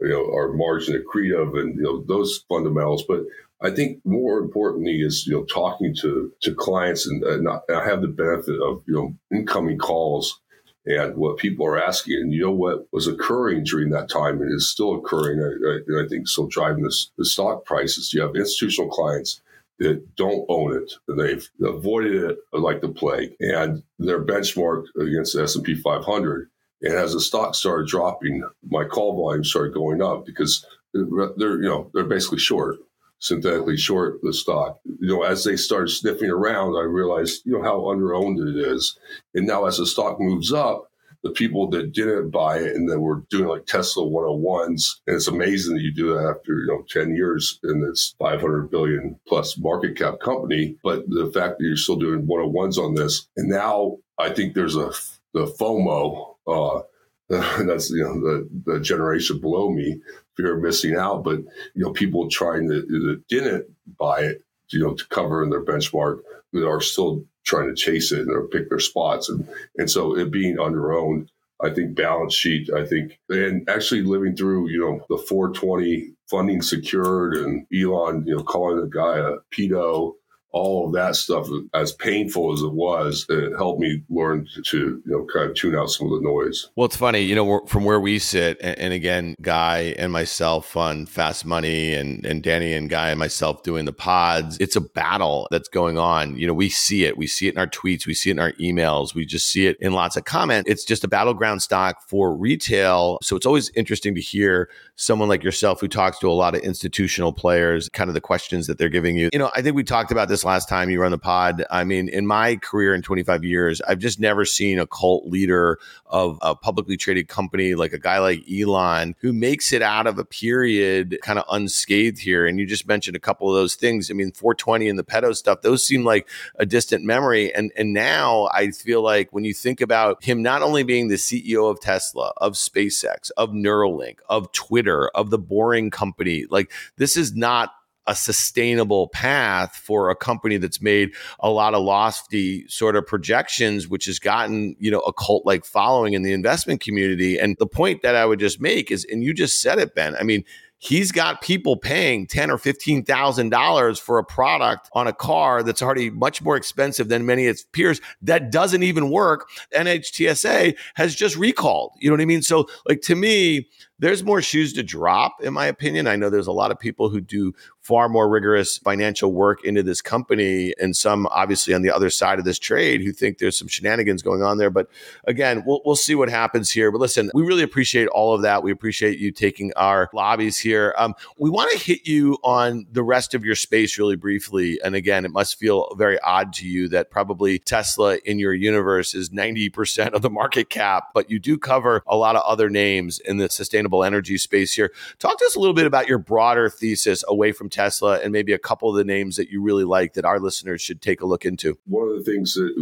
you 0.00 0.08
know, 0.08 0.24
our 0.32 0.52
margin 0.52 1.02
accretive 1.02 1.58
and, 1.58 1.76
you 1.76 1.82
know, 1.82 2.04
those 2.06 2.44
fundamentals. 2.48 3.04
But 3.06 3.24
I 3.60 3.70
think 3.70 4.00
more 4.04 4.38
importantly 4.38 5.00
is, 5.00 5.26
you 5.26 5.34
know, 5.34 5.44
talking 5.44 5.94
to, 6.02 6.32
to 6.42 6.54
clients 6.54 7.06
and, 7.06 7.22
and 7.24 7.48
I 7.48 7.84
have 7.84 8.02
the 8.02 8.08
benefit 8.08 8.60
of, 8.60 8.82
you 8.86 8.94
know, 8.94 9.14
incoming 9.32 9.78
calls 9.78 10.40
and 10.84 11.16
what 11.16 11.38
people 11.38 11.66
are 11.66 11.82
asking. 11.82 12.14
And 12.14 12.32
you 12.32 12.42
know 12.42 12.52
what 12.52 12.86
was 12.92 13.06
occurring 13.06 13.64
during 13.64 13.90
that 13.90 14.08
time 14.08 14.40
and 14.40 14.52
is 14.52 14.70
still 14.70 14.94
occurring, 14.94 15.40
I, 15.40 15.98
I, 15.98 16.04
I 16.04 16.08
think, 16.08 16.28
still 16.28 16.46
driving 16.46 16.84
this, 16.84 17.10
the 17.18 17.24
stock 17.24 17.64
prices. 17.64 18.12
You 18.12 18.22
have 18.22 18.36
institutional 18.36 18.90
clients 18.90 19.40
that 19.78 20.16
don't 20.16 20.46
own 20.48 20.74
it 20.74 20.92
and 21.08 21.18
they've 21.18 21.48
avoided 21.62 22.30
it 22.30 22.38
like 22.52 22.80
the 22.80 22.88
plague 22.88 23.34
and 23.40 23.82
they're 23.98 24.24
benchmarked 24.24 24.86
against 24.98 25.34
the 25.34 25.42
S&P 25.42 25.74
500 25.74 26.48
and 26.82 26.94
as 26.94 27.12
the 27.12 27.20
stock 27.20 27.54
started 27.54 27.88
dropping, 27.88 28.42
my 28.68 28.84
call 28.84 29.16
volume 29.16 29.44
started 29.44 29.74
going 29.74 30.02
up 30.02 30.26
because 30.26 30.64
they're, 30.92 31.62
you 31.62 31.68
know, 31.68 31.90
they're 31.94 32.04
basically 32.04 32.38
short, 32.38 32.76
synthetically 33.18 33.76
short 33.76 34.20
the 34.22 34.32
stock. 34.32 34.78
You 34.84 35.08
know, 35.08 35.22
as 35.22 35.44
they 35.44 35.56
started 35.56 35.88
sniffing 35.88 36.30
around, 36.30 36.76
I 36.76 36.82
realized, 36.82 37.42
you 37.44 37.52
know, 37.52 37.62
how 37.62 37.80
underowned 37.80 38.38
it 38.46 38.56
is. 38.56 38.98
And 39.34 39.46
now 39.46 39.64
as 39.66 39.78
the 39.78 39.86
stock 39.86 40.20
moves 40.20 40.52
up, 40.52 40.90
the 41.22 41.30
people 41.32 41.68
that 41.70 41.92
didn't 41.92 42.30
buy 42.30 42.58
it 42.58 42.76
and 42.76 42.88
that 42.88 43.00
were 43.00 43.24
doing 43.30 43.48
like 43.48 43.66
Tesla 43.66 44.04
101s, 44.04 44.96
and 45.06 45.16
it's 45.16 45.26
amazing 45.26 45.74
that 45.74 45.82
you 45.82 45.92
do 45.92 46.14
that 46.14 46.36
after, 46.36 46.52
you 46.52 46.66
know, 46.68 46.84
10 46.88 47.16
years 47.16 47.58
in 47.64 47.80
this 47.80 48.14
500 48.18 48.70
billion 48.70 49.18
plus 49.26 49.58
market 49.58 49.96
cap 49.96 50.20
company. 50.22 50.76
But 50.84 51.08
the 51.08 51.30
fact 51.34 51.58
that 51.58 51.64
you're 51.64 51.76
still 51.76 51.96
doing 51.96 52.26
101s 52.26 52.78
on 52.78 52.94
this, 52.94 53.26
and 53.36 53.48
now 53.48 53.96
I 54.18 54.28
think 54.30 54.54
there's 54.54 54.76
a 54.76 54.92
the 55.34 55.46
FOMO 55.46 56.35
uh, 56.46 56.82
that's 57.28 57.90
you 57.90 58.04
know 58.04 58.20
the, 58.20 58.48
the 58.64 58.80
generation 58.80 59.40
below 59.40 59.70
me 59.70 60.00
fear 60.36 60.56
of 60.56 60.62
missing 60.62 60.96
out. 60.96 61.24
But 61.24 61.40
you 61.74 61.84
know, 61.84 61.92
people 61.92 62.28
trying 62.28 62.68
to 62.68 62.82
that 62.82 63.22
didn't 63.28 63.66
buy 63.98 64.20
it, 64.20 64.44
you 64.70 64.80
know, 64.80 64.94
to 64.94 65.06
cover 65.08 65.42
in 65.42 65.50
their 65.50 65.64
benchmark 65.64 66.20
that 66.52 66.66
are 66.66 66.80
still 66.80 67.24
trying 67.44 67.68
to 67.68 67.74
chase 67.74 68.12
it 68.12 68.20
and 68.20 68.28
they're 68.28 68.46
pick 68.46 68.68
their 68.68 68.80
spots, 68.80 69.28
and 69.28 69.48
and 69.76 69.90
so 69.90 70.16
it 70.16 70.30
being 70.30 70.58
on 70.58 70.72
your 70.72 70.96
own 70.96 71.28
I 71.62 71.70
think 71.70 71.96
balance 71.96 72.34
sheet. 72.34 72.70
I 72.72 72.84
think 72.86 73.18
and 73.28 73.68
actually 73.68 74.02
living 74.02 74.36
through 74.36 74.68
you 74.70 74.80
know 74.80 75.04
the 75.08 75.22
420 75.22 76.12
funding 76.30 76.62
secured 76.62 77.34
and 77.34 77.66
Elon 77.74 78.24
you 78.26 78.36
know 78.36 78.42
calling 78.42 78.80
the 78.80 78.86
guy 78.86 79.18
a 79.18 79.36
pedo 79.52 80.14
all 80.56 80.86
of 80.86 80.94
that 80.94 81.14
stuff, 81.16 81.46
as 81.74 81.92
painful 81.92 82.52
as 82.52 82.62
it 82.62 82.72
was, 82.72 83.26
it 83.28 83.54
helped 83.56 83.78
me 83.78 84.02
learn 84.08 84.48
to, 84.64 84.78
you 84.78 85.02
know, 85.04 85.26
kind 85.32 85.50
of 85.50 85.54
tune 85.54 85.76
out 85.76 85.90
some 85.90 86.10
of 86.10 86.14
the 86.14 86.26
noise. 86.26 86.70
Well, 86.76 86.86
it's 86.86 86.96
funny, 86.96 87.20
you 87.20 87.34
know, 87.34 87.60
from 87.66 87.84
where 87.84 88.00
we 88.00 88.18
sit, 88.18 88.56
and, 88.62 88.78
and, 88.78 88.92
again, 88.94 89.34
Guy 89.42 89.94
and 89.98 90.10
myself 90.10 90.76
on 90.76 91.04
Fast 91.04 91.44
Money, 91.44 91.92
and 91.92 92.24
and 92.24 92.42
Danny 92.42 92.72
and 92.72 92.88
Guy 92.88 93.10
and 93.10 93.18
myself 93.18 93.62
doing 93.62 93.84
the 93.84 93.92
pods. 93.92 94.56
It's 94.58 94.76
a 94.76 94.80
battle 94.80 95.46
that's 95.50 95.68
going 95.68 95.98
on. 95.98 96.36
You 96.38 96.46
know, 96.46 96.54
we 96.54 96.70
see 96.70 97.04
it. 97.04 97.18
We 97.18 97.26
see 97.26 97.48
it 97.48 97.54
in 97.54 97.58
our 97.58 97.66
tweets. 97.66 98.06
We 98.06 98.14
see 98.14 98.30
it 98.30 98.34
in 98.34 98.38
our 98.38 98.52
emails. 98.52 99.14
We 99.14 99.26
just 99.26 99.48
see 99.50 99.66
it 99.66 99.76
in 99.80 99.92
lots 99.92 100.16
of 100.16 100.24
comments. 100.24 100.70
It's 100.70 100.84
just 100.84 101.04
a 101.04 101.08
battleground 101.08 101.60
stock 101.60 102.08
for 102.08 102.34
retail. 102.34 103.18
So 103.22 103.36
it's 103.36 103.46
always 103.46 103.70
interesting 103.70 104.14
to 104.14 104.20
hear 104.20 104.70
someone 104.96 105.28
like 105.28 105.44
yourself 105.44 105.80
who 105.80 105.88
talks 105.88 106.18
to 106.18 106.28
a 106.28 106.32
lot 106.32 106.54
of 106.54 106.62
institutional 106.62 107.32
players, 107.32 107.88
kind 107.90 108.08
of 108.08 108.14
the 108.14 108.20
questions 108.20 108.66
that 108.66 108.78
they're 108.78 108.88
giving 108.88 109.16
you. 109.16 109.28
You 109.32 109.38
know, 109.38 109.50
I 109.54 109.60
think 109.60 109.76
we 109.76 109.84
talked 109.84 110.10
about 110.10 110.28
this 110.28 110.44
last 110.44 110.68
time 110.68 110.88
you 110.88 111.00
run 111.00 111.10
the 111.10 111.18
pod. 111.18 111.64
I 111.70 111.84
mean, 111.84 112.08
in 112.08 112.26
my 112.26 112.56
career 112.56 112.94
in 112.94 113.02
25 113.02 113.44
years, 113.44 113.82
I've 113.82 113.98
just 113.98 114.18
never 114.18 114.46
seen 114.46 114.78
a 114.78 114.86
cult 114.86 115.26
leader 115.26 115.78
of 116.06 116.38
a 116.40 116.54
publicly 116.54 116.96
traded 116.96 117.28
company 117.28 117.74
like 117.74 117.92
a 117.92 117.98
guy 117.98 118.18
like 118.18 118.42
Elon 118.50 119.14
who 119.20 119.32
makes 119.32 119.72
it 119.72 119.82
out 119.82 120.06
of 120.06 120.18
a 120.18 120.24
period 120.24 121.18
kind 121.22 121.38
of 121.38 121.44
unscathed 121.50 122.18
here. 122.18 122.46
And 122.46 122.58
you 122.58 122.66
just 122.66 122.88
mentioned 122.88 123.16
a 123.16 123.20
couple 123.20 123.50
of 123.50 123.54
those 123.54 123.74
things. 123.74 124.10
I 124.10 124.14
mean, 124.14 124.32
420 124.32 124.88
and 124.88 124.98
the 124.98 125.04
pedo 125.04 125.36
stuff, 125.36 125.60
those 125.60 125.86
seem 125.86 126.04
like 126.04 126.26
a 126.56 126.64
distant 126.64 127.04
memory. 127.04 127.52
And 127.54 127.70
and 127.76 127.92
now 127.92 128.48
I 128.52 128.70
feel 128.70 129.02
like 129.02 129.30
when 129.32 129.44
you 129.44 129.52
think 129.52 129.82
about 129.82 130.24
him 130.24 130.42
not 130.42 130.62
only 130.62 130.84
being 130.84 131.08
the 131.08 131.16
CEO 131.16 131.70
of 131.70 131.80
Tesla, 131.80 132.32
of 132.38 132.54
SpaceX, 132.54 133.30
of 133.36 133.50
Neuralink, 133.50 134.20
of 134.30 134.50
Twitter, 134.52 134.85
of 134.88 135.30
the 135.30 135.38
Boring 135.38 135.90
Company, 135.90 136.44
like 136.50 136.70
this 136.96 137.16
is 137.16 137.34
not 137.34 137.70
a 138.06 138.14
sustainable 138.14 139.08
path 139.08 139.74
for 139.74 140.10
a 140.10 140.16
company 140.16 140.56
that's 140.58 140.80
made 140.80 141.12
a 141.40 141.50
lot 141.50 141.74
of 141.74 141.82
lofty 141.82 142.66
sort 142.68 142.94
of 142.94 143.06
projections, 143.06 143.88
which 143.88 144.04
has 144.04 144.18
gotten, 144.18 144.76
you 144.78 144.90
know, 144.90 145.00
a 145.00 145.12
cult 145.12 145.44
like 145.44 145.64
following 145.64 146.12
in 146.12 146.22
the 146.22 146.32
investment 146.32 146.80
community. 146.80 147.36
And 147.38 147.56
the 147.58 147.66
point 147.66 148.02
that 148.02 148.14
I 148.14 148.24
would 148.24 148.38
just 148.38 148.60
make 148.60 148.90
is, 148.90 149.04
and 149.10 149.24
you 149.24 149.34
just 149.34 149.60
said 149.60 149.78
it, 149.78 149.94
Ben, 149.94 150.14
I 150.16 150.22
mean, 150.22 150.44
he's 150.78 151.12
got 151.12 151.40
people 151.40 151.76
paying 151.76 152.26
ten 152.26 152.50
or 152.50 152.58
fifteen 152.58 153.04
thousand 153.04 153.50
dollars 153.50 153.98
for 153.98 154.18
a 154.18 154.24
product 154.24 154.88
on 154.92 155.06
a 155.06 155.12
car 155.12 155.62
that's 155.62 155.82
already 155.82 156.10
much 156.10 156.42
more 156.42 156.56
expensive 156.56 157.08
than 157.08 157.26
many 157.26 157.46
of 157.46 157.52
its 157.52 157.64
peers 157.64 158.00
that 158.22 158.50
doesn't 158.50 158.82
even 158.82 159.10
work. 159.10 159.48
NHTSA 159.74 160.76
has 160.94 161.14
just 161.14 161.36
recalled. 161.36 161.92
You 161.98 162.10
know 162.10 162.14
what 162.14 162.22
I 162.22 162.26
mean? 162.26 162.42
So, 162.42 162.66
like 162.88 163.00
to 163.02 163.14
me, 163.14 163.68
there's 163.98 164.22
more 164.22 164.42
shoes 164.42 164.72
to 164.74 164.82
drop, 164.82 165.42
in 165.42 165.54
my 165.54 165.66
opinion. 165.66 166.06
I 166.06 166.16
know 166.16 166.28
there's 166.28 166.46
a 166.46 166.52
lot 166.52 166.70
of 166.70 166.78
people 166.78 167.08
who 167.08 167.20
do 167.20 167.54
far 167.86 168.08
more 168.08 168.28
rigorous 168.28 168.78
financial 168.78 169.32
work 169.32 169.64
into 169.64 169.80
this 169.80 170.02
company, 170.02 170.74
and 170.80 170.96
some 170.96 171.28
obviously 171.28 171.72
on 171.72 171.82
the 171.82 171.90
other 171.90 172.10
side 172.10 172.40
of 172.40 172.44
this 172.44 172.58
trade 172.58 173.00
who 173.00 173.12
think 173.12 173.38
there's 173.38 173.56
some 173.56 173.68
shenanigans 173.68 174.22
going 174.22 174.42
on 174.42 174.58
there. 174.58 174.70
But 174.70 174.88
again, 175.24 175.62
we'll, 175.64 175.80
we'll 175.84 175.94
see 175.94 176.16
what 176.16 176.28
happens 176.28 176.68
here. 176.68 176.90
But 176.90 177.00
listen, 177.00 177.30
we 177.32 177.44
really 177.44 177.62
appreciate 177.62 178.08
all 178.08 178.34
of 178.34 178.42
that. 178.42 178.64
We 178.64 178.72
appreciate 178.72 179.20
you 179.20 179.30
taking 179.30 179.72
our 179.76 180.10
lobbies 180.12 180.58
here. 180.58 180.94
Um, 180.98 181.14
we 181.38 181.48
want 181.48 181.70
to 181.70 181.78
hit 181.78 182.08
you 182.08 182.38
on 182.42 182.86
the 182.90 183.04
rest 183.04 183.34
of 183.34 183.44
your 183.44 183.54
space 183.54 183.98
really 183.98 184.16
briefly. 184.16 184.80
And 184.82 184.96
again, 184.96 185.24
it 185.24 185.30
must 185.30 185.56
feel 185.56 185.94
very 185.94 186.18
odd 186.20 186.52
to 186.54 186.66
you 186.66 186.88
that 186.88 187.10
probably 187.10 187.60
Tesla 187.60 188.16
in 188.24 188.40
your 188.40 188.52
universe 188.52 189.14
is 189.14 189.30
90% 189.30 190.08
of 190.10 190.22
the 190.22 190.30
market 190.30 190.70
cap, 190.70 191.10
but 191.14 191.30
you 191.30 191.38
do 191.38 191.56
cover 191.56 192.02
a 192.08 192.16
lot 192.16 192.34
of 192.34 192.42
other 192.42 192.68
names 192.68 193.20
in 193.20 193.36
the 193.36 193.48
sustainable 193.48 194.02
energy 194.02 194.38
space 194.38 194.74
here. 194.74 194.90
Talk 195.20 195.38
to 195.38 195.44
us 195.44 195.54
a 195.54 195.60
little 195.60 195.74
bit 195.74 195.86
about 195.86 196.08
your 196.08 196.18
broader 196.18 196.68
thesis 196.68 197.22
away 197.28 197.52
from 197.52 197.68
Tesla 197.76 198.18
and 198.20 198.32
maybe 198.32 198.54
a 198.54 198.58
couple 198.58 198.88
of 198.88 198.96
the 198.96 199.04
names 199.04 199.36
that 199.36 199.50
you 199.50 199.60
really 199.60 199.84
like 199.84 200.14
that 200.14 200.24
our 200.24 200.40
listeners 200.40 200.80
should 200.80 201.02
take 201.02 201.20
a 201.20 201.26
look 201.26 201.44
into. 201.44 201.78
One 201.84 202.08
of 202.08 202.16
the 202.16 202.24
things 202.24 202.54
that 202.54 202.72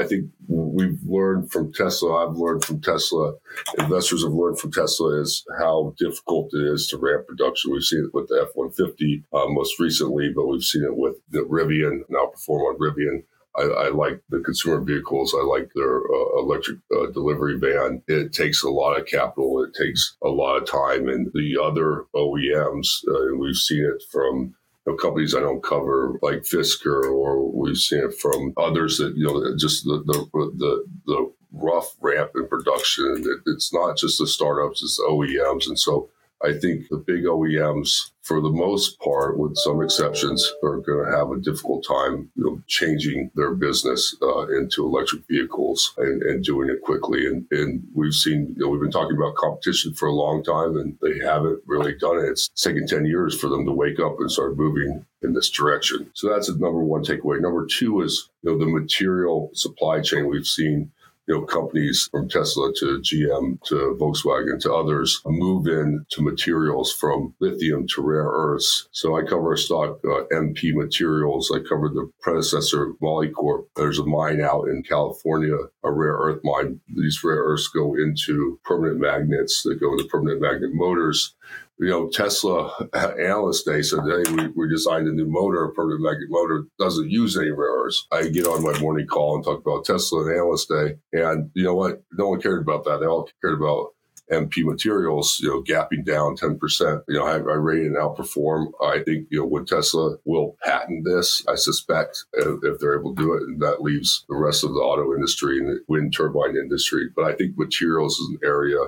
I 0.00 0.06
think 0.06 0.30
we've 0.48 0.98
learned 1.04 1.52
from 1.52 1.70
Tesla, 1.72 2.26
I've 2.26 2.36
learned 2.36 2.64
from 2.64 2.80
Tesla, 2.80 3.34
investors 3.78 4.24
have 4.24 4.32
learned 4.32 4.58
from 4.58 4.72
Tesla 4.72 5.20
is 5.20 5.44
how 5.58 5.94
difficult 5.98 6.50
it 6.54 6.64
is 6.72 6.86
to 6.88 6.96
ramp 6.96 7.26
production. 7.26 7.72
We've 7.72 7.82
seen 7.82 8.04
it 8.04 8.14
with 8.14 8.28
the 8.28 8.46
F 8.48 8.54
150 8.54 9.24
uh, 9.34 9.46
most 9.48 9.78
recently, 9.78 10.32
but 10.34 10.46
we've 10.46 10.64
seen 10.64 10.84
it 10.84 10.96
with 10.96 11.16
the 11.28 11.40
Rivian, 11.40 12.00
now 12.08 12.26
perform 12.26 12.62
on 12.62 12.78
Rivian. 12.78 13.24
I, 13.58 13.86
I, 13.86 13.88
like 13.88 14.22
the 14.28 14.40
consumer 14.40 14.80
vehicles. 14.80 15.34
I 15.34 15.44
like 15.44 15.70
their 15.74 15.98
uh, 15.98 16.38
electric 16.38 16.78
uh, 16.94 17.06
delivery 17.12 17.58
van. 17.58 18.02
It 18.06 18.32
takes 18.32 18.62
a 18.62 18.70
lot 18.70 18.98
of 18.98 19.06
capital. 19.06 19.64
It 19.64 19.74
takes 19.74 20.16
a 20.22 20.28
lot 20.28 20.56
of 20.56 20.68
time. 20.68 21.08
And 21.08 21.30
the 21.34 21.58
other 21.62 22.04
OEMs, 22.14 22.88
uh, 23.08 23.36
we've 23.36 23.56
seen 23.56 23.84
it 23.84 24.02
from 24.10 24.54
you 24.86 24.92
know, 24.92 24.96
companies 24.96 25.34
I 25.34 25.40
don't 25.40 25.62
cover, 25.62 26.18
like 26.22 26.42
Fisker, 26.42 27.04
or 27.12 27.50
we've 27.50 27.76
seen 27.76 28.04
it 28.04 28.14
from 28.20 28.54
others 28.56 28.98
that 28.98 29.16
you 29.16 29.26
know 29.26 29.56
just 29.58 29.84
the 29.84 30.02
the 30.06 30.50
the, 30.56 30.84
the 31.06 31.32
rough 31.52 31.96
ramp 32.00 32.32
in 32.36 32.48
production. 32.48 33.24
It, 33.24 33.50
it's 33.50 33.72
not 33.72 33.96
just 33.96 34.18
the 34.18 34.26
startups; 34.26 34.82
it's 34.82 34.96
the 34.96 35.08
OEMs, 35.10 35.66
and 35.66 35.78
so 35.78 36.10
I 36.42 36.52
think 36.52 36.88
the 36.88 36.98
big 36.98 37.24
OEMs, 37.24 38.10
for 38.22 38.40
the 38.40 38.50
most 38.50 38.98
part, 39.00 39.38
with 39.38 39.56
some 39.56 39.82
exceptions, 39.82 40.52
are 40.62 40.78
going 40.78 41.04
to 41.04 41.16
have 41.16 41.30
a 41.30 41.40
difficult 41.40 41.84
time 41.86 42.30
you 42.36 42.44
know, 42.44 42.62
changing 42.68 43.30
their 43.34 43.54
business 43.54 44.16
uh, 44.22 44.46
into 44.48 44.84
electric 44.84 45.26
vehicles 45.28 45.94
and, 45.96 46.22
and, 46.22 46.44
doing 46.44 46.68
it 46.70 46.82
quickly. 46.82 47.26
And, 47.26 47.46
and 47.50 47.82
we've 47.92 48.14
seen, 48.14 48.54
you 48.56 48.64
know, 48.64 48.68
we've 48.68 48.80
been 48.80 48.92
talking 48.92 49.16
about 49.16 49.34
competition 49.34 49.94
for 49.94 50.06
a 50.06 50.14
long 50.14 50.44
time, 50.44 50.76
and 50.76 50.96
they 51.02 51.18
haven't 51.24 51.60
really 51.66 51.94
done 51.96 52.18
it. 52.18 52.28
It's 52.28 52.48
taken 52.48 52.86
10 52.86 53.06
years 53.06 53.38
for 53.38 53.48
them 53.48 53.66
to 53.66 53.72
wake 53.72 53.98
up 53.98 54.16
and 54.20 54.30
start 54.30 54.56
moving 54.56 55.04
in 55.22 55.32
this 55.32 55.50
direction. 55.50 56.10
So 56.14 56.28
that's 56.28 56.48
a 56.48 56.52
number 56.52 56.80
one 56.80 57.02
takeaway. 57.02 57.40
Number 57.40 57.66
two 57.66 58.00
is, 58.02 58.30
you 58.42 58.52
know, 58.52 58.58
the 58.58 58.66
material 58.66 59.50
supply 59.54 60.00
chain 60.00 60.28
we've 60.28 60.46
seen 60.46 60.92
you 61.28 61.34
know, 61.34 61.42
companies 61.42 62.08
from 62.10 62.28
Tesla 62.28 62.72
to 62.78 63.00
GM 63.00 63.62
to 63.64 63.96
Volkswagen 64.00 64.58
to 64.60 64.72
others 64.72 65.20
move 65.26 65.66
in 65.66 66.06
to 66.10 66.22
materials 66.22 66.92
from 66.92 67.34
lithium 67.38 67.86
to 67.94 68.02
rare 68.02 68.24
earths. 68.24 68.88
So 68.92 69.16
I 69.16 69.22
cover 69.22 69.52
a 69.52 69.58
stock, 69.58 70.00
uh, 70.04 70.24
MP 70.32 70.72
Materials. 70.72 71.52
I 71.54 71.58
covered 71.68 71.94
the 71.94 72.10
predecessor, 72.22 72.94
Molycorp. 73.02 73.66
There's 73.76 73.98
a 73.98 74.06
mine 74.06 74.40
out 74.40 74.68
in 74.68 74.82
California, 74.82 75.56
a 75.84 75.92
rare 75.92 76.14
earth 76.14 76.40
mine. 76.44 76.80
These 76.88 77.22
rare 77.22 77.42
earths 77.44 77.68
go 77.68 77.94
into 77.94 78.58
permanent 78.64 78.98
magnets 78.98 79.62
that 79.64 79.80
go 79.80 79.92
into 79.92 80.04
permanent 80.04 80.40
magnet 80.40 80.70
motors 80.72 81.34
you 81.78 81.88
know, 81.88 82.08
Tesla 82.08 82.72
analyst 82.92 83.66
day 83.66 83.82
said, 83.82 84.00
"Hey, 84.04 84.32
we, 84.32 84.48
we 84.48 84.68
designed 84.68 85.08
a 85.08 85.12
new 85.12 85.26
motor, 85.26 85.64
a 85.64 85.72
magnet 86.00 86.28
motor, 86.28 86.64
doesn't 86.78 87.10
use 87.10 87.36
any 87.36 87.50
rare 87.50 87.84
earths." 87.84 88.06
I 88.10 88.28
get 88.28 88.46
on 88.46 88.62
my 88.62 88.78
morning 88.80 89.06
call 89.06 89.36
and 89.36 89.44
talk 89.44 89.60
about 89.60 89.84
Tesla 89.84 90.22
and 90.22 90.34
analyst 90.34 90.68
day, 90.68 90.98
and 91.12 91.50
you 91.54 91.64
know 91.64 91.74
what? 91.74 92.02
No 92.12 92.30
one 92.30 92.40
cared 92.40 92.62
about 92.62 92.84
that. 92.84 93.00
They 93.00 93.06
all 93.06 93.30
cared 93.42 93.54
about 93.54 93.92
MP 94.30 94.64
materials, 94.64 95.38
you 95.40 95.48
know, 95.48 95.62
gapping 95.62 96.04
down 96.04 96.36
10%. 96.36 97.02
You 97.08 97.18
know, 97.18 97.24
I, 97.24 97.34
I 97.34 97.36
rated 97.36 97.86
and 97.86 97.96
outperform. 97.96 98.72
I 98.82 99.00
think, 99.02 99.28
you 99.30 99.40
know, 99.40 99.46
when 99.46 99.64
Tesla 99.64 100.16
will 100.24 100.56
patent 100.62 101.04
this, 101.04 101.42
I 101.48 101.54
suspect 101.54 102.24
if, 102.34 102.58
if, 102.62 102.78
they're 102.78 102.98
able 102.98 103.14
to 103.14 103.22
do 103.22 103.34
it, 103.34 103.42
and 103.42 103.60
that 103.62 103.82
leaves 103.82 104.24
the 104.28 104.36
rest 104.36 104.64
of 104.64 104.70
the 104.70 104.80
auto 104.80 105.14
industry 105.14 105.58
and 105.58 105.68
the 105.68 105.80
wind 105.88 106.12
turbine 106.14 106.56
industry. 106.56 107.08
But 107.14 107.24
I 107.24 107.34
think 107.34 107.56
materials 107.56 108.18
is 108.18 108.28
an 108.30 108.38
area 108.44 108.78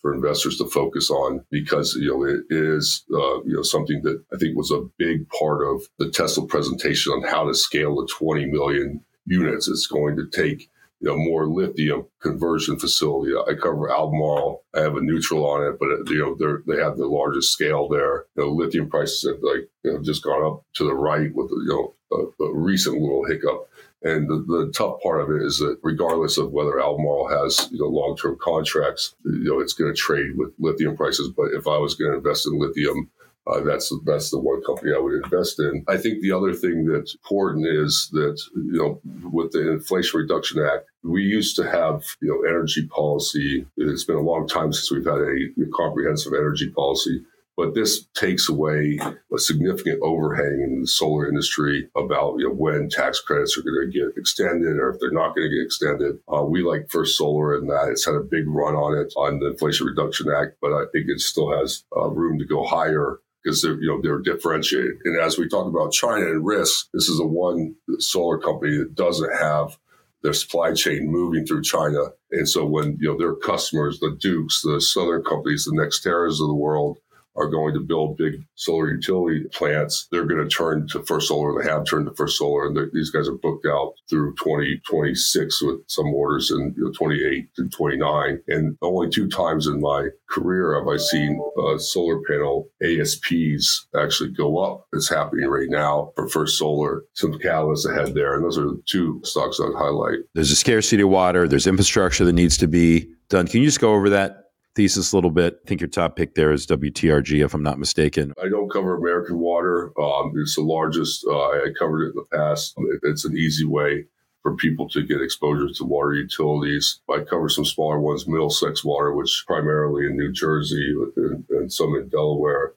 for 0.00 0.14
investors 0.14 0.58
to 0.58 0.68
focus 0.68 1.10
on 1.10 1.44
because 1.50 1.94
you 1.94 2.08
know 2.08 2.24
it 2.24 2.40
is 2.50 3.04
uh, 3.12 3.42
you 3.42 3.54
know 3.54 3.62
something 3.62 4.02
that 4.02 4.22
I 4.32 4.36
think 4.36 4.56
was 4.56 4.70
a 4.70 4.88
big 4.96 5.28
part 5.30 5.62
of 5.66 5.82
the 5.98 6.10
Tesla 6.10 6.46
presentation 6.46 7.12
on 7.12 7.22
how 7.22 7.46
to 7.46 7.54
scale 7.54 7.96
to 7.96 8.12
20 8.12 8.46
million 8.46 9.04
units. 9.26 9.68
It's 9.68 9.86
going 9.86 10.16
to 10.16 10.26
take 10.26 10.70
you 11.00 11.08
know 11.08 11.16
more 11.16 11.46
lithium 11.46 12.06
conversion 12.20 12.78
facility. 12.78 13.32
I 13.34 13.54
cover 13.54 13.90
Albemarle. 13.90 14.64
I 14.74 14.80
have 14.80 14.96
a 14.96 15.00
neutral 15.00 15.46
on 15.46 15.64
it, 15.64 15.78
but 15.78 16.10
you 16.10 16.18
know 16.18 16.34
they 16.34 16.74
they 16.74 16.82
have 16.82 16.96
the 16.96 17.06
largest 17.06 17.52
scale 17.52 17.88
there. 17.88 18.26
You 18.36 18.44
know, 18.44 18.50
lithium 18.50 18.88
prices 18.88 19.28
have 19.28 19.42
like 19.42 19.68
you 19.84 19.92
know 19.92 20.02
just 20.02 20.24
gone 20.24 20.44
up 20.44 20.64
to 20.74 20.84
the 20.84 20.94
right 20.94 21.34
with 21.34 21.50
you 21.50 21.66
know 21.66 21.94
a, 22.10 22.44
a 22.44 22.54
recent 22.54 23.00
little 23.00 23.24
hiccup 23.24 23.68
and 24.02 24.28
the, 24.28 24.44
the, 24.46 24.72
tough 24.72 25.00
part 25.02 25.20
of 25.20 25.30
it 25.30 25.42
is 25.42 25.58
that 25.58 25.78
regardless 25.82 26.38
of 26.38 26.52
whether 26.52 26.80
Albemarle 26.80 27.28
has 27.28 27.68
you 27.72 27.80
know 27.80 27.86
long 27.86 28.16
term 28.16 28.36
contracts, 28.40 29.14
you 29.24 29.44
know 29.44 29.60
it's 29.60 29.72
going 29.72 29.92
to 29.92 30.00
trade 30.00 30.36
with 30.36 30.52
lithium 30.58 30.96
prices. 30.96 31.32
But 31.36 31.52
if 31.52 31.66
I 31.66 31.78
was 31.78 31.94
going 31.94 32.12
to 32.12 32.18
invest 32.18 32.46
in 32.46 32.58
lithium, 32.58 33.10
uh, 33.48 33.60
that's 33.60 33.92
that's 34.04 34.30
the 34.30 34.38
one 34.38 34.62
company 34.62 34.92
I 34.94 34.98
would 34.98 35.24
invest 35.24 35.58
in. 35.58 35.84
I 35.88 35.96
think 35.96 36.20
the 36.20 36.32
other 36.32 36.54
thing 36.54 36.84
that's 36.84 37.14
important 37.14 37.66
is 37.66 38.08
that 38.12 38.40
you 38.54 38.78
know 38.78 39.00
with 39.30 39.52
the 39.52 39.72
Inflation 39.72 40.20
Reduction 40.20 40.62
Act, 40.62 40.84
we 41.02 41.22
used 41.22 41.56
to 41.56 41.68
have 41.68 42.04
you 42.20 42.28
know 42.28 42.48
energy 42.48 42.86
policy. 42.86 43.66
It's 43.76 44.04
been 44.04 44.16
a 44.16 44.20
long 44.20 44.46
time 44.46 44.72
since 44.72 44.90
we've 44.92 45.04
had 45.04 45.20
a 45.20 45.70
comprehensive 45.74 46.34
energy 46.34 46.70
policy. 46.70 47.22
But 47.58 47.74
this 47.74 48.06
takes 48.14 48.48
away 48.48 49.00
a 49.34 49.38
significant 49.38 50.00
overhang 50.00 50.60
in 50.62 50.80
the 50.82 50.86
solar 50.86 51.28
industry 51.28 51.90
about 51.96 52.36
you 52.38 52.46
know, 52.46 52.54
when 52.54 52.88
tax 52.88 53.20
credits 53.20 53.58
are 53.58 53.62
going 53.62 53.90
to 53.90 53.92
get 53.92 54.16
extended 54.16 54.78
or 54.78 54.90
if 54.90 55.00
they're 55.00 55.10
not 55.10 55.34
going 55.34 55.50
to 55.50 55.56
get 55.56 55.64
extended. 55.64 56.20
Uh, 56.32 56.44
we 56.44 56.62
like 56.62 56.88
First 56.88 57.18
Solar 57.18 57.58
in 57.58 57.66
that 57.66 57.88
it's 57.90 58.06
had 58.06 58.14
a 58.14 58.20
big 58.20 58.44
run 58.46 58.76
on 58.76 58.96
it 58.96 59.12
on 59.16 59.40
the 59.40 59.48
Inflation 59.48 59.88
Reduction 59.88 60.28
Act, 60.30 60.56
but 60.62 60.72
I 60.72 60.84
think 60.92 61.06
it 61.08 61.18
still 61.18 61.50
has 61.50 61.82
uh, 61.96 62.08
room 62.08 62.38
to 62.38 62.46
go 62.46 62.64
higher 62.64 63.18
because 63.42 63.60
they're 63.60 63.80
you 63.80 63.88
know 63.88 64.00
they're 64.00 64.20
differentiated. 64.20 64.92
And 65.04 65.20
as 65.20 65.36
we 65.36 65.48
talk 65.48 65.66
about 65.66 65.90
China 65.90 66.26
and 66.26 66.46
risk, 66.46 66.86
this 66.94 67.08
is 67.08 67.18
the 67.18 67.26
one 67.26 67.74
solar 67.98 68.38
company 68.38 68.76
that 68.78 68.94
doesn't 68.94 69.36
have 69.36 69.76
their 70.22 70.32
supply 70.32 70.74
chain 70.74 71.10
moving 71.10 71.44
through 71.44 71.62
China. 71.62 72.04
And 72.30 72.48
so 72.48 72.64
when 72.64 72.98
you 73.00 73.08
know 73.08 73.18
their 73.18 73.34
customers, 73.34 73.98
the 73.98 74.16
Dukes, 74.20 74.62
the 74.62 74.80
Southern 74.80 75.24
companies, 75.24 75.64
the 75.64 75.74
Next 75.74 76.04
NextEras 76.04 76.40
of 76.40 76.46
the 76.46 76.54
world, 76.54 76.98
are 77.38 77.48
going 77.48 77.74
to 77.74 77.80
build 77.80 78.16
big 78.16 78.42
solar 78.54 78.90
utility 78.90 79.44
plants, 79.52 80.08
they're 80.10 80.26
going 80.26 80.42
to 80.42 80.54
turn 80.54 80.88
to 80.88 81.02
First 81.04 81.28
Solar. 81.28 81.62
They 81.62 81.68
have 81.68 81.86
turned 81.86 82.06
to 82.06 82.14
First 82.14 82.38
Solar, 82.38 82.66
and 82.66 82.90
these 82.92 83.10
guys 83.10 83.28
are 83.28 83.34
booked 83.34 83.66
out 83.66 83.94
through 84.08 84.34
2026 84.36 85.62
with 85.62 85.80
some 85.86 86.08
orders 86.08 86.50
in 86.50 86.74
you 86.76 86.84
know, 86.84 86.92
28 86.92 87.54
to 87.56 87.68
29. 87.68 88.42
And 88.48 88.76
only 88.82 89.08
two 89.08 89.28
times 89.28 89.66
in 89.66 89.80
my 89.80 90.08
career 90.28 90.78
have 90.78 90.88
I 90.88 90.96
seen 90.96 91.40
uh, 91.64 91.78
solar 91.78 92.20
panel 92.28 92.68
ASPs 92.82 93.86
actually 93.96 94.30
go 94.30 94.58
up. 94.58 94.86
It's 94.92 95.08
happening 95.08 95.48
right 95.48 95.68
now 95.70 96.12
for 96.16 96.28
First 96.28 96.58
Solar. 96.58 97.04
Some 97.14 97.32
catalysts 97.34 97.88
ahead 97.88 98.14
there, 98.14 98.34
and 98.34 98.44
those 98.44 98.58
are 98.58 98.64
the 98.64 98.82
two 98.86 99.20
stocks 99.24 99.60
I'd 99.60 99.72
highlight. 99.76 100.18
There's 100.34 100.50
a 100.50 100.56
scarcity 100.56 101.02
of 101.02 101.08
water. 101.08 101.46
There's 101.46 101.66
infrastructure 101.66 102.24
that 102.24 102.32
needs 102.32 102.56
to 102.58 102.66
be 102.66 103.08
done. 103.28 103.46
Can 103.46 103.60
you 103.60 103.66
just 103.66 103.80
go 103.80 103.94
over 103.94 104.10
that 104.10 104.47
thesis 104.78 105.12
a 105.12 105.16
little 105.16 105.32
bit. 105.32 105.58
I 105.64 105.68
think 105.68 105.80
your 105.80 105.88
top 105.88 106.14
pick 106.14 106.36
there 106.36 106.52
is 106.52 106.64
WTRG, 106.68 107.44
if 107.44 107.52
I'm 107.52 107.64
not 107.64 107.80
mistaken. 107.80 108.32
I 108.40 108.48
don't 108.48 108.70
cover 108.70 108.96
American 108.96 109.40
Water. 109.40 109.92
Um, 110.00 110.32
it's 110.36 110.54
the 110.54 110.62
largest. 110.62 111.26
Uh, 111.28 111.36
I 111.36 111.72
covered 111.76 112.04
it 112.04 112.10
in 112.10 112.14
the 112.14 112.36
past. 112.36 112.74
It, 112.78 113.00
it's 113.02 113.24
an 113.24 113.36
easy 113.36 113.64
way 113.64 114.04
for 114.44 114.54
people 114.54 114.88
to 114.90 115.02
get 115.02 115.20
exposure 115.20 115.68
to 115.68 115.84
water 115.84 116.14
utilities. 116.14 117.00
I 117.10 117.24
cover 117.28 117.48
some 117.48 117.64
smaller 117.64 117.98
ones, 117.98 118.28
Middlesex 118.28 118.84
Water, 118.84 119.12
which 119.12 119.30
is 119.30 119.44
primarily 119.48 120.06
in 120.06 120.16
New 120.16 120.30
Jersey 120.30 120.94
and, 121.16 121.44
and 121.50 121.72
some 121.72 121.96
in 121.96 122.08
Delaware 122.08 122.74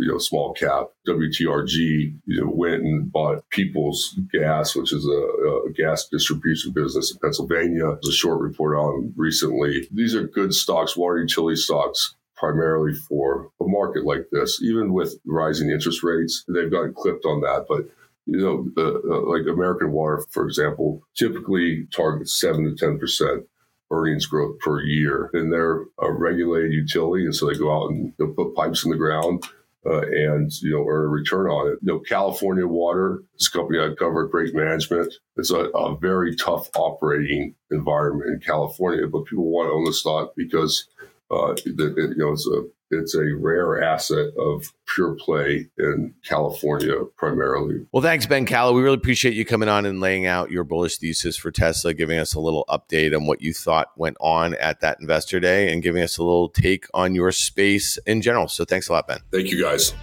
you 0.00 0.08
know, 0.08 0.18
small 0.18 0.52
cap. 0.54 0.86
WTRG, 1.06 2.14
you 2.26 2.40
know, 2.40 2.50
went 2.50 2.82
and 2.82 3.10
bought 3.10 3.48
Peoples 3.50 4.18
Gas, 4.32 4.74
which 4.74 4.92
is 4.92 5.06
a, 5.06 5.68
a 5.68 5.72
gas 5.72 6.08
distribution 6.08 6.72
business 6.72 7.12
in 7.12 7.18
Pennsylvania. 7.18 7.98
There's 8.02 8.14
a 8.14 8.16
short 8.16 8.40
report 8.40 8.76
on 8.76 9.12
recently. 9.16 9.88
These 9.92 10.14
are 10.14 10.26
good 10.26 10.54
stocks, 10.54 10.96
water 10.96 11.18
utility 11.18 11.56
stocks 11.56 12.14
primarily 12.36 12.92
for 12.92 13.50
a 13.60 13.64
market 13.64 14.04
like 14.04 14.26
this. 14.32 14.60
Even 14.62 14.92
with 14.92 15.14
rising 15.24 15.70
interest 15.70 16.02
rates, 16.02 16.44
they've 16.48 16.70
gotten 16.70 16.94
clipped 16.94 17.24
on 17.24 17.40
that. 17.40 17.66
But 17.68 17.86
you 18.26 18.38
know, 18.38 18.66
uh, 18.76 19.14
uh, 19.14 19.30
like 19.30 19.46
American 19.46 19.92
Water, 19.92 20.24
for 20.30 20.46
example, 20.46 21.02
typically 21.16 21.86
targets 21.94 22.38
seven 22.38 22.64
to 22.64 22.74
ten 22.74 22.98
percent 22.98 23.44
earnings 23.90 24.26
growth 24.26 24.58
per 24.60 24.82
year. 24.82 25.30
And 25.34 25.52
they're 25.52 25.82
a 25.98 26.10
regulated 26.10 26.72
utility, 26.72 27.24
and 27.24 27.34
so 27.34 27.46
they 27.46 27.58
go 27.58 27.72
out 27.72 27.90
and 27.90 28.16
put 28.16 28.54
pipes 28.54 28.84
in 28.84 28.90
the 28.90 28.96
ground 28.96 29.44
uh, 29.86 30.00
and 30.00 30.50
you 30.62 30.70
know 30.70 30.86
earn 30.88 31.04
a 31.04 31.08
return 31.08 31.46
on 31.46 31.68
it. 31.68 31.78
You 31.82 31.94
know, 31.94 31.98
California 32.00 32.66
Water, 32.66 33.22
this 33.38 33.48
company 33.48 33.78
I 33.78 33.94
cover, 33.98 34.26
great 34.26 34.54
management. 34.54 35.12
It's 35.36 35.50
a, 35.50 35.66
a 35.70 35.96
very 35.98 36.34
tough 36.36 36.70
operating 36.76 37.54
environment 37.70 38.30
in 38.30 38.40
California, 38.40 39.06
but 39.06 39.26
people 39.26 39.50
want 39.50 39.68
to 39.68 39.72
own 39.72 39.84
the 39.84 39.92
stock 39.92 40.32
because 40.36 40.88
uh, 41.30 41.52
it, 41.52 41.62
you 41.66 42.14
know 42.16 42.32
it's 42.32 42.48
a 42.48 42.64
it's 42.94 43.14
a 43.14 43.24
rare 43.36 43.82
asset 43.82 44.28
of 44.38 44.72
pure 44.86 45.14
play 45.14 45.68
in 45.78 46.14
California 46.24 46.94
primarily. 47.16 47.86
Well, 47.92 48.02
thanks, 48.02 48.26
Ben 48.26 48.46
Kallo. 48.46 48.74
We 48.74 48.82
really 48.82 48.96
appreciate 48.96 49.34
you 49.34 49.44
coming 49.44 49.68
on 49.68 49.86
and 49.86 50.00
laying 50.00 50.26
out 50.26 50.50
your 50.50 50.64
bullish 50.64 50.98
thesis 50.98 51.36
for 51.36 51.50
Tesla, 51.50 51.94
giving 51.94 52.18
us 52.18 52.34
a 52.34 52.40
little 52.40 52.64
update 52.68 53.14
on 53.14 53.26
what 53.26 53.42
you 53.42 53.52
thought 53.52 53.88
went 53.96 54.16
on 54.20 54.54
at 54.54 54.80
that 54.80 54.98
investor 55.00 55.40
day 55.40 55.72
and 55.72 55.82
giving 55.82 56.02
us 56.02 56.18
a 56.18 56.22
little 56.22 56.48
take 56.48 56.86
on 56.94 57.14
your 57.14 57.32
space 57.32 57.98
in 58.06 58.22
general. 58.22 58.48
So 58.48 58.64
thanks 58.64 58.88
a 58.88 58.92
lot, 58.92 59.08
Ben. 59.08 59.18
Thank 59.32 59.50
you, 59.50 59.62
guys. 59.62 59.94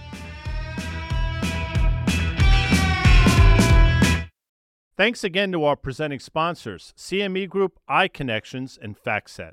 Thanks 4.94 5.24
again 5.24 5.52
to 5.52 5.64
our 5.64 5.74
presenting 5.74 6.20
sponsors, 6.20 6.92
CME 6.96 7.48
Group, 7.48 7.78
iConnections, 7.88 8.78
and 8.80 8.96
FactSet. 8.96 9.52